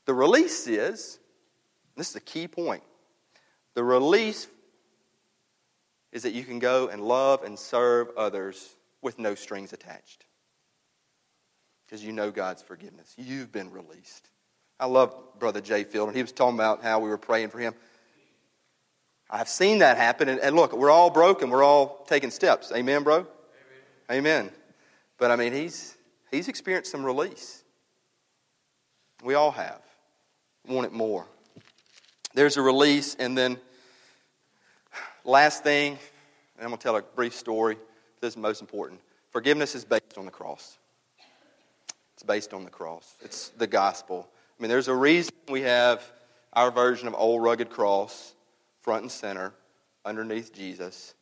The 0.04 0.14
release 0.14 0.66
is, 0.66 1.18
this 1.96 2.08
is 2.08 2.14
the 2.14 2.20
key 2.20 2.48
point. 2.48 2.82
The 3.74 3.84
release 3.84 4.48
is 6.10 6.24
that 6.24 6.32
you 6.32 6.44
can 6.44 6.58
go 6.58 6.88
and 6.88 7.02
love 7.02 7.44
and 7.44 7.58
serve 7.58 8.08
others 8.16 8.74
with 9.00 9.18
no 9.18 9.34
strings 9.34 9.72
attached. 9.72 10.26
Because 11.86 12.04
you 12.04 12.12
know 12.12 12.30
God's 12.30 12.62
forgiveness. 12.62 13.14
You've 13.16 13.52
been 13.52 13.70
released. 13.70 14.28
I 14.80 14.86
love 14.86 15.14
Brother 15.38 15.60
Jay 15.60 15.84
Field, 15.84 16.08
and 16.08 16.16
he 16.16 16.22
was 16.22 16.32
talking 16.32 16.56
about 16.56 16.82
how 16.82 16.98
we 16.98 17.08
were 17.08 17.18
praying 17.18 17.50
for 17.50 17.58
him. 17.58 17.74
I've 19.33 19.49
seen 19.49 19.79
that 19.79 19.97
happen, 19.97 20.29
and, 20.29 20.38
and 20.38 20.55
look, 20.55 20.73
we're 20.73 20.90
all 20.90 21.11
broken. 21.11 21.51
We're 21.51 21.64
all 21.64 22.05
taking 22.07 22.31
steps. 22.31 22.71
Amen, 22.71 23.03
bro? 23.03 23.16
Amen. 23.16 23.27
Amen. 24.11 24.51
But 25.18 25.31
I 25.31 25.37
mean, 25.37 25.53
he's, 25.53 25.97
he's 26.31 26.49
experienced 26.49 26.90
some 26.92 27.05
release. 27.05 27.64
We 29.25 29.35
all 29.35 29.51
have. 29.51 29.81
Want 30.68 30.87
it 30.87 30.92
more. 30.92 31.27
There's 32.35 32.57
a 32.57 32.62
release, 32.62 33.14
and 33.14 33.37
then 33.37 33.59
Last 35.25 35.62
thing, 35.62 35.92
and 36.57 36.64
I'm 36.64 36.71
going 36.71 36.79
to 36.79 36.83
tell 36.83 36.97
a 36.97 37.03
brief 37.03 37.35
story. 37.35 37.77
This 38.21 38.33
is 38.33 38.37
most 38.37 38.61
important. 38.61 39.01
Forgiveness 39.31 39.77
is 39.77 39.85
based 39.85 40.18
on 40.18 40.25
the 40.25 40.33
cross. 40.33 40.79
It's 42.14 42.25
based 42.25 42.53
on 42.53 42.64
the 42.64 42.71
cross. 42.71 43.14
It's 43.23 43.51
the 43.51 43.68
gospel. 43.68 44.29
I 44.59 44.62
mean, 44.62 44.68
there's 44.68 44.88
a 44.88 44.95
reason 44.95 45.33
we 45.49 45.62
have 45.62 46.03
our 46.53 46.73
version 46.73 47.07
of 47.07 47.14
old 47.14 47.40
rugged 47.40 47.71
cross 47.71 48.35
front 48.83 49.03
and 49.03 49.11
center 49.11 49.55
underneath 50.05 50.53
Jesus. 50.53 51.14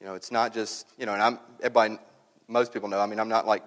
You 0.00 0.06
know, 0.06 0.14
it's 0.14 0.32
not 0.32 0.52
just, 0.52 0.86
you 0.98 1.06
know, 1.06 1.12
and 1.12 1.22
I'm, 1.22 1.38
everybody, 1.60 1.98
most 2.48 2.72
people 2.72 2.88
know, 2.88 2.98
I 2.98 3.06
mean, 3.06 3.20
I'm 3.20 3.28
not 3.28 3.46
like 3.46 3.62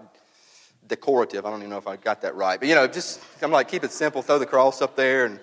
decorative. 0.85 1.45
I 1.45 1.49
don't 1.49 1.59
even 1.59 1.69
know 1.69 1.77
if 1.77 1.87
I 1.87 1.95
got 1.95 2.21
that 2.21 2.35
right. 2.35 2.59
But, 2.59 2.67
you 2.67 2.75
know, 2.75 2.87
just, 2.87 3.21
I'm 3.41 3.51
like, 3.51 3.69
keep 3.69 3.83
it 3.83 3.91
simple, 3.91 4.21
throw 4.21 4.37
the 4.37 4.45
cross 4.45 4.81
up 4.81 4.95
there. 4.95 5.25
And 5.25 5.39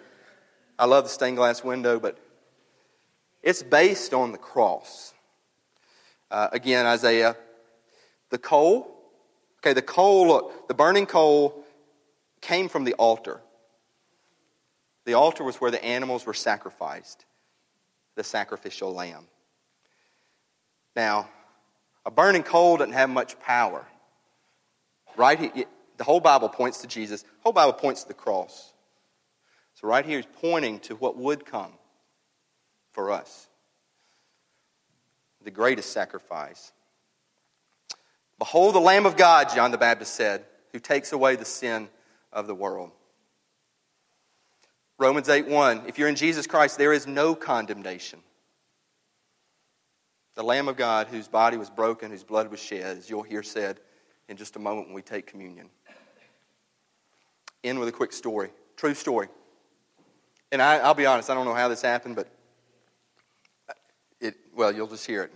I 0.78 0.84
love 0.84 1.04
the 1.04 1.10
stained 1.10 1.36
glass 1.36 1.64
window, 1.64 1.98
but 1.98 2.18
it's 3.42 3.62
based 3.62 4.12
on 4.12 4.32
the 4.32 4.38
cross. 4.38 5.14
Uh, 6.30 6.48
again, 6.52 6.86
Isaiah 6.86 7.36
The 8.30 8.38
coal, 8.38 8.94
okay, 9.58 9.74
the 9.74 9.82
coal, 9.82 10.28
look, 10.28 10.68
the 10.68 10.74
burning 10.74 11.06
coal 11.06 11.64
came 12.40 12.68
from 12.68 12.84
the 12.84 12.94
altar. 12.94 13.40
The 15.04 15.14
altar 15.14 15.44
was 15.44 15.56
where 15.56 15.70
the 15.70 15.84
animals 15.84 16.24
were 16.24 16.34
sacrificed, 16.34 17.26
the 18.14 18.24
sacrificial 18.24 18.92
lamb. 18.92 19.26
Now, 20.94 21.28
a 22.04 22.10
burning 22.10 22.42
coal 22.42 22.76
doesn't 22.76 22.92
have 22.92 23.10
much 23.10 23.38
power. 23.40 23.86
Right? 25.16 25.38
Here, 25.38 25.66
the 25.96 26.04
whole 26.04 26.20
Bible 26.20 26.48
points 26.48 26.80
to 26.82 26.86
Jesus. 26.86 27.22
The 27.22 27.28
whole 27.42 27.52
Bible 27.52 27.72
points 27.72 28.02
to 28.02 28.08
the 28.08 28.14
cross. 28.14 28.72
So 29.74 29.88
right 29.88 30.04
here 30.04 30.18
he's 30.18 30.28
pointing 30.40 30.80
to 30.80 30.94
what 30.96 31.16
would 31.16 31.46
come 31.46 31.72
for 32.92 33.10
us. 33.10 33.48
The 35.44 35.50
greatest 35.50 35.92
sacrifice. 35.92 36.72
Behold 38.38 38.74
the 38.74 38.80
Lamb 38.80 39.06
of 39.06 39.16
God, 39.16 39.48
John 39.54 39.70
the 39.70 39.78
Baptist 39.78 40.14
said, 40.14 40.44
who 40.72 40.78
takes 40.78 41.12
away 41.12 41.36
the 41.36 41.44
sin 41.44 41.88
of 42.32 42.46
the 42.46 42.54
world. 42.54 42.90
Romans 45.02 45.28
8 45.28 45.48
1. 45.48 45.82
If 45.88 45.98
you're 45.98 46.08
in 46.08 46.14
Jesus 46.14 46.46
Christ, 46.46 46.78
there 46.78 46.92
is 46.92 47.08
no 47.08 47.34
condemnation. 47.34 48.20
The 50.36 50.44
Lamb 50.44 50.68
of 50.68 50.76
God, 50.76 51.08
whose 51.08 51.26
body 51.26 51.56
was 51.56 51.68
broken, 51.68 52.12
whose 52.12 52.22
blood 52.22 52.52
was 52.52 52.60
shed, 52.60 52.98
as 52.98 53.10
you'll 53.10 53.24
hear 53.24 53.42
said 53.42 53.80
in 54.28 54.36
just 54.36 54.54
a 54.54 54.60
moment 54.60 54.86
when 54.86 54.94
we 54.94 55.02
take 55.02 55.26
communion. 55.26 55.70
End 57.64 57.80
with 57.80 57.88
a 57.88 57.92
quick 57.92 58.12
story. 58.12 58.50
True 58.76 58.94
story. 58.94 59.26
And 60.52 60.62
I, 60.62 60.86
will 60.86 60.94
be 60.94 61.04
honest, 61.04 61.30
I 61.30 61.34
don't 61.34 61.46
know 61.46 61.54
how 61.54 61.66
this 61.66 61.82
happened, 61.82 62.14
but 62.14 62.28
it, 64.20 64.36
well, 64.54 64.72
you'll 64.72 64.86
just 64.86 65.04
hear 65.04 65.24
it. 65.24 65.32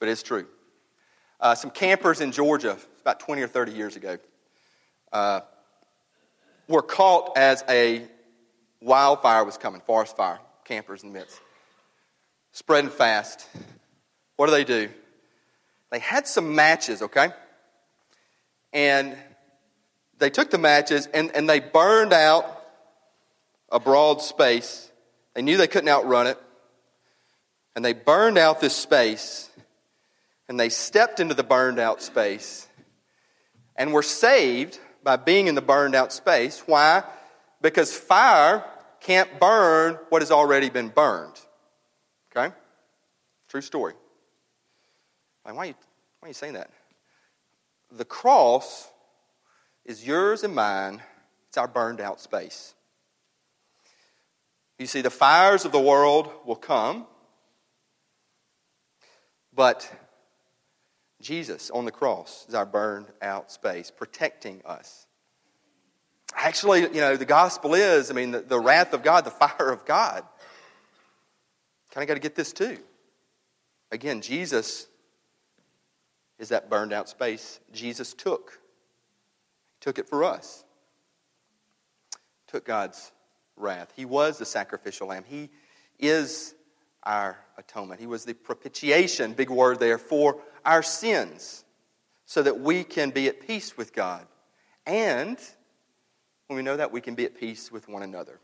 But 0.00 0.10
it's 0.10 0.22
true. 0.22 0.46
Uh, 1.40 1.54
some 1.54 1.70
campers 1.70 2.20
in 2.20 2.30
Georgia, 2.30 2.76
about 3.00 3.20
20 3.20 3.40
or 3.40 3.48
30 3.48 3.72
years 3.72 3.96
ago, 3.96 4.18
uh, 5.14 5.40
were 6.68 6.82
caught 6.82 7.38
as 7.38 7.64
a 7.70 8.06
wildfire 8.82 9.44
was 9.44 9.56
coming, 9.56 9.80
forest 9.80 10.16
fire, 10.16 10.38
campers 10.64 11.02
in 11.02 11.12
the 11.12 11.18
midst, 11.18 11.40
spreading 12.52 12.90
fast. 12.90 13.46
What 14.36 14.46
do 14.46 14.52
they 14.52 14.64
do? 14.64 14.88
They 15.90 15.98
had 15.98 16.26
some 16.26 16.54
matches, 16.54 17.02
okay? 17.02 17.28
And 18.72 19.16
they 20.18 20.30
took 20.30 20.50
the 20.50 20.58
matches 20.58 21.06
and, 21.12 21.30
and 21.34 21.48
they 21.48 21.60
burned 21.60 22.12
out 22.12 22.46
a 23.70 23.78
broad 23.78 24.22
space. 24.22 24.90
They 25.34 25.42
knew 25.42 25.56
they 25.56 25.66
couldn't 25.66 25.88
outrun 25.88 26.26
it. 26.26 26.38
And 27.74 27.84
they 27.84 27.92
burned 27.92 28.38
out 28.38 28.60
this 28.60 28.76
space. 28.76 29.50
And 30.48 30.58
they 30.58 30.68
stepped 30.68 31.20
into 31.20 31.34
the 31.34 31.42
burned 31.42 31.78
out 31.78 32.02
space 32.02 32.68
and 33.76 33.92
were 33.92 34.02
saved 34.02 34.78
by 35.02 35.16
being 35.16 35.46
in 35.46 35.54
the 35.54 35.62
burned 35.62 35.94
out 35.94 36.12
space. 36.12 36.62
Why? 36.66 37.02
Because 37.60 37.94
fire 37.94 38.64
can't 39.02 39.40
burn 39.40 39.98
what 40.08 40.22
has 40.22 40.30
already 40.30 40.70
been 40.70 40.88
burned. 40.88 41.40
Okay? 42.34 42.54
True 43.48 43.60
story. 43.60 43.94
why, 45.42 45.52
are 45.52 45.66
you, 45.66 45.74
why 46.20 46.26
are 46.26 46.28
you 46.28 46.34
saying 46.34 46.54
that? 46.54 46.70
The 47.90 48.04
cross 48.04 48.88
is 49.84 50.06
yours 50.06 50.44
and 50.44 50.54
mine. 50.54 51.02
It's 51.48 51.58
our 51.58 51.68
burned 51.68 52.00
out 52.00 52.20
space. 52.20 52.74
You 54.78 54.86
see, 54.86 55.02
the 55.02 55.10
fires 55.10 55.64
of 55.64 55.72
the 55.72 55.80
world 55.80 56.30
will 56.46 56.56
come, 56.56 57.06
but 59.54 59.92
Jesus 61.20 61.70
on 61.70 61.84
the 61.84 61.92
cross 61.92 62.46
is 62.48 62.54
our 62.54 62.66
burned 62.66 63.06
out 63.20 63.52
space, 63.52 63.90
protecting 63.90 64.62
us. 64.64 65.01
Actually, 66.36 66.80
you 66.80 67.00
know, 67.00 67.16
the 67.16 67.24
gospel 67.24 67.74
is, 67.74 68.10
I 68.10 68.14
mean, 68.14 68.32
the, 68.32 68.40
the 68.40 68.58
wrath 68.58 68.92
of 68.92 69.02
God, 69.02 69.24
the 69.24 69.30
fire 69.30 69.70
of 69.70 69.84
God. 69.84 70.24
Kind 71.92 72.02
of 72.02 72.08
got 72.08 72.14
to 72.14 72.20
get 72.20 72.34
this 72.34 72.52
too. 72.52 72.78
Again, 73.90 74.22
Jesus 74.22 74.86
is 76.38 76.48
that 76.48 76.70
burned 76.70 76.92
out 76.92 77.08
space 77.08 77.60
Jesus 77.72 78.14
took. 78.14 78.58
He 79.74 79.78
took 79.80 79.98
it 79.98 80.08
for 80.08 80.24
us. 80.24 80.64
Took 82.48 82.64
God's 82.64 83.12
wrath. 83.56 83.92
He 83.94 84.04
was 84.04 84.38
the 84.38 84.46
sacrificial 84.46 85.08
lamb. 85.08 85.24
He 85.26 85.50
is 85.98 86.54
our 87.02 87.38
atonement. 87.58 88.00
He 88.00 88.06
was 88.06 88.24
the 88.24 88.34
propitiation, 88.34 89.34
big 89.34 89.50
word 89.50 89.78
there, 89.78 89.98
for 89.98 90.40
our 90.64 90.82
sins 90.82 91.64
so 92.24 92.42
that 92.42 92.60
we 92.60 92.84
can 92.84 93.10
be 93.10 93.28
at 93.28 93.46
peace 93.46 93.76
with 93.76 93.92
God. 93.92 94.26
And 94.86 95.38
when 96.52 96.56
we 96.58 96.70
know 96.70 96.76
that, 96.76 96.92
we 96.92 97.00
can 97.00 97.14
be 97.14 97.24
at 97.24 97.34
peace 97.34 97.72
with 97.72 97.88
one 97.88 98.02
another. 98.02 98.38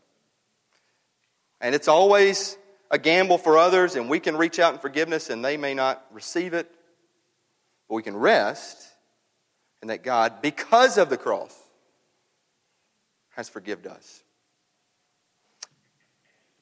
And 1.61 1.75
it's 1.75 1.87
always 1.87 2.57
a 2.89 2.97
gamble 2.97 3.37
for 3.37 3.55
others, 3.55 3.95
and 3.95 4.09
we 4.09 4.19
can 4.19 4.35
reach 4.35 4.57
out 4.57 4.73
in 4.73 4.79
forgiveness 4.79 5.29
and 5.29 5.45
they 5.45 5.57
may 5.57 5.75
not 5.75 6.03
receive 6.11 6.55
it. 6.55 6.71
But 7.87 7.95
we 7.95 8.01
can 8.01 8.17
rest 8.17 8.83
in 9.83 9.89
that 9.89 10.03
God, 10.03 10.41
because 10.41 10.97
of 10.97 11.11
the 11.11 11.17
cross, 11.17 11.55
has 13.35 13.47
forgiven 13.47 13.91
us. 13.91 14.23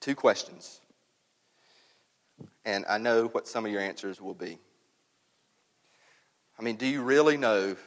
Two 0.01 0.15
questions. 0.15 0.81
And 2.65 2.86
I 2.89 2.97
know 2.97 3.27
what 3.27 3.47
some 3.47 3.65
of 3.65 3.71
your 3.71 3.81
answers 3.81 4.19
will 4.19 4.33
be. 4.33 4.60
I 6.60 6.62
mean, 6.62 6.75
do 6.75 6.86
you 6.86 7.01
really 7.01 7.38
know 7.38 7.77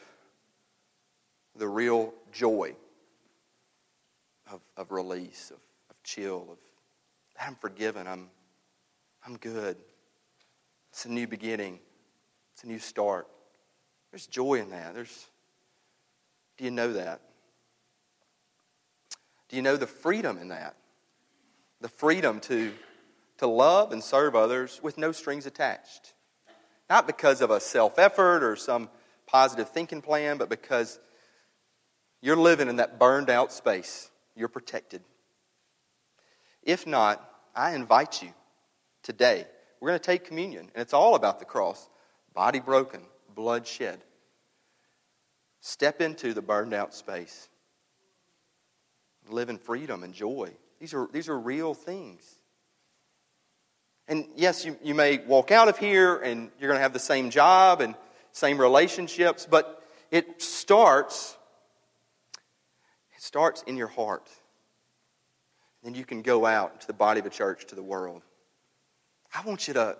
the 1.56 1.68
real 1.68 2.14
joy 2.32 2.74
of, 4.52 4.60
of 4.76 4.92
release, 4.92 5.50
of, 5.50 5.58
of 5.90 6.02
chill, 6.02 6.48
of 6.50 6.58
I'm 7.40 7.54
forgiven, 7.54 8.06
I'm, 8.06 8.28
I'm 9.26 9.36
good. 9.38 9.76
It's 10.90 11.06
a 11.06 11.10
new 11.10 11.26
beginning. 11.26 11.78
It's 12.54 12.64
a 12.64 12.66
new 12.66 12.78
start. 12.78 13.26
There's 14.10 14.26
joy 14.26 14.56
in 14.56 14.70
that. 14.70 14.94
There's, 14.94 15.26
do 16.58 16.64
you 16.64 16.70
know 16.70 16.92
that? 16.92 17.20
Do 19.48 19.56
you 19.56 19.62
know 19.62 19.76
the 19.76 19.86
freedom 19.86 20.38
in 20.38 20.48
that? 20.48 20.76
The 21.80 21.88
freedom 21.88 22.40
to, 22.40 22.72
to 23.38 23.46
love 23.46 23.92
and 23.92 24.02
serve 24.02 24.36
others 24.36 24.80
with 24.82 24.98
no 24.98 25.12
strings 25.12 25.46
attached. 25.46 26.12
Not 26.90 27.06
because 27.06 27.40
of 27.40 27.50
a 27.50 27.60
self 27.60 27.98
effort 27.98 28.42
or 28.42 28.56
some 28.56 28.90
positive 29.26 29.70
thinking 29.70 30.02
plan, 30.02 30.36
but 30.36 30.48
because 30.50 30.98
you're 32.20 32.36
living 32.36 32.68
in 32.68 32.76
that 32.76 32.98
burned 32.98 33.30
out 33.30 33.52
space. 33.52 34.09
You're 34.40 34.48
protected. 34.48 35.02
If 36.62 36.86
not, 36.86 37.22
I 37.54 37.74
invite 37.74 38.22
you 38.22 38.30
today. 39.02 39.44
We're 39.80 39.90
going 39.90 40.00
to 40.00 40.04
take 40.04 40.24
communion, 40.24 40.70
and 40.74 40.80
it's 40.80 40.94
all 40.94 41.14
about 41.14 41.40
the 41.40 41.44
cross 41.44 41.86
body 42.34 42.58
broken, 42.58 43.02
blood 43.34 43.66
shed. 43.66 44.00
Step 45.60 46.00
into 46.00 46.32
the 46.32 46.40
burned 46.40 46.72
out 46.72 46.94
space. 46.94 47.50
Live 49.28 49.50
in 49.50 49.58
freedom 49.58 50.04
and 50.04 50.14
joy. 50.14 50.50
These 50.80 50.94
are, 50.94 51.06
these 51.12 51.28
are 51.28 51.38
real 51.38 51.74
things. 51.74 52.22
And 54.08 54.26
yes, 54.36 54.64
you, 54.64 54.78
you 54.82 54.94
may 54.94 55.18
walk 55.18 55.50
out 55.50 55.68
of 55.68 55.76
here 55.76 56.16
and 56.16 56.50
you're 56.58 56.68
going 56.68 56.78
to 56.78 56.82
have 56.82 56.94
the 56.94 56.98
same 56.98 57.28
job 57.28 57.82
and 57.82 57.94
same 58.32 58.58
relationships, 58.58 59.46
but 59.48 59.86
it 60.10 60.40
starts 60.40 61.36
it 63.20 63.24
starts 63.24 63.62
in 63.66 63.76
your 63.76 63.88
heart. 63.88 64.30
Then 65.82 65.94
you 65.94 66.06
can 66.06 66.22
go 66.22 66.46
out 66.46 66.80
to 66.80 66.86
the 66.86 66.94
body 66.94 67.20
of 67.20 67.26
a 67.26 67.30
church, 67.30 67.66
to 67.66 67.74
the 67.74 67.82
world. 67.82 68.22
I 69.34 69.42
want 69.46 69.68
you 69.68 69.74
to 69.74 69.98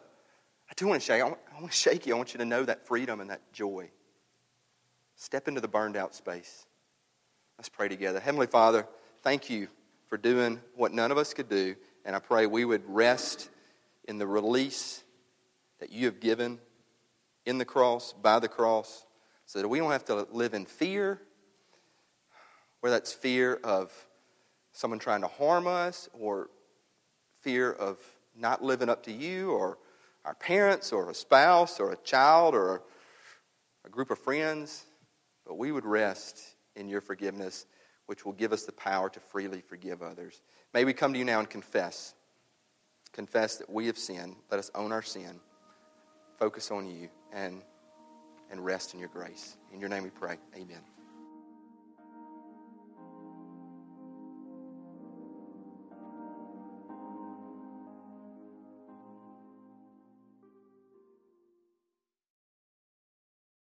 I 0.71 0.73
do 0.77 0.87
want 0.87 1.01
to 1.01 1.05
shake. 1.05 1.21
I 1.21 1.25
want, 1.25 1.39
I 1.53 1.61
want 1.61 1.73
to 1.73 1.77
shake 1.77 2.07
you. 2.07 2.15
I 2.15 2.17
want 2.17 2.33
you 2.33 2.39
to 2.39 2.45
know 2.45 2.65
that 2.65 2.87
freedom 2.87 3.21
and 3.21 3.31
that 3.31 3.53
joy. 3.53 3.91
Step 5.17 5.49
into 5.49 5.61
the 5.61 5.69
burned 5.69 5.97
out 5.97 6.15
space. 6.15 6.65
Let's 7.59 7.69
pray 7.69 7.89
together. 7.89 8.21
Heavenly 8.21 8.47
Father, 8.47 8.87
thank 9.23 9.51
you 9.51 9.69
for 10.09 10.17
doing 10.17 10.61
what 10.77 10.93
none 10.93 11.11
of 11.11 11.19
us 11.19 11.35
could 11.35 11.49
do. 11.49 11.75
And 12.05 12.15
I 12.15 12.21
pray 12.21 12.47
we 12.47 12.65
would 12.65 12.85
rest 12.87 13.51
in 14.07 14.19
the 14.19 14.27
release 14.27 15.03
that 15.81 15.91
you 15.91 16.07
have 16.07 16.21
given 16.21 16.61
in 17.45 17.59
the 17.59 17.65
cross, 17.65 18.13
by 18.13 18.39
the 18.39 18.49
cross, 18.49 19.05
so 19.47 19.61
that 19.61 19.69
we 19.69 19.79
don't 19.79 19.91
have 19.91 20.05
to 20.07 20.27
live 20.31 20.55
in 20.55 20.67
fear, 20.67 21.21
whether 22.81 22.97
that's 22.97 23.13
fear 23.13 23.61
of 23.65 23.93
someone 24.73 24.99
trying 24.99 25.21
to 25.21 25.29
harm 25.29 25.67
us 25.67 26.09
or 26.13 26.49
fear 27.41 27.73
of 27.73 27.99
not 28.37 28.63
living 28.63 28.89
up 28.89 29.03
to 29.05 29.13
you 29.13 29.51
or 29.51 29.79
our 30.25 30.35
parents 30.35 30.93
or 30.93 31.11
a 31.11 31.15
spouse 31.15 31.81
or 31.81 31.93
a 31.93 31.97
child 31.97 32.55
or 32.55 32.83
a 33.85 33.89
group 33.89 34.11
of 34.11 34.19
friends, 34.19 34.85
but 35.47 35.57
we 35.57 35.73
would 35.73 35.85
rest 35.85 36.41
in 36.77 36.89
your 36.89 37.01
forgiveness, 37.01 37.67
which 38.07 38.25
will 38.25 38.33
give 38.33 38.53
us 38.53 38.65
the 38.65 38.73
power 38.73 39.09
to 39.09 39.21
freely 39.21 39.61
forgive 39.61 40.03
others. 40.03 40.41
May 40.73 40.85
we 40.85 40.93
come 40.93 41.13
to 41.13 41.19
you 41.19 41.25
now 41.25 41.39
and 41.39 41.49
confess. 41.49 42.15
Confess 43.13 43.57
that 43.57 43.69
we 43.69 43.87
have 43.87 43.99
sinned. 43.99 44.37
Let 44.51 44.61
us 44.61 44.71
own 44.75 44.93
our 44.93 45.03
sin. 45.03 45.41
Focus 46.39 46.71
on 46.71 46.87
you 46.87 47.09
and, 47.33 47.63
and 48.51 48.65
rest 48.65 48.95
in 48.95 49.01
your 49.01 49.09
grace. 49.09 49.57
In 49.73 49.81
your 49.81 49.89
name 49.89 50.05
we 50.05 50.11
pray. 50.11 50.37
Amen. 50.55 51.00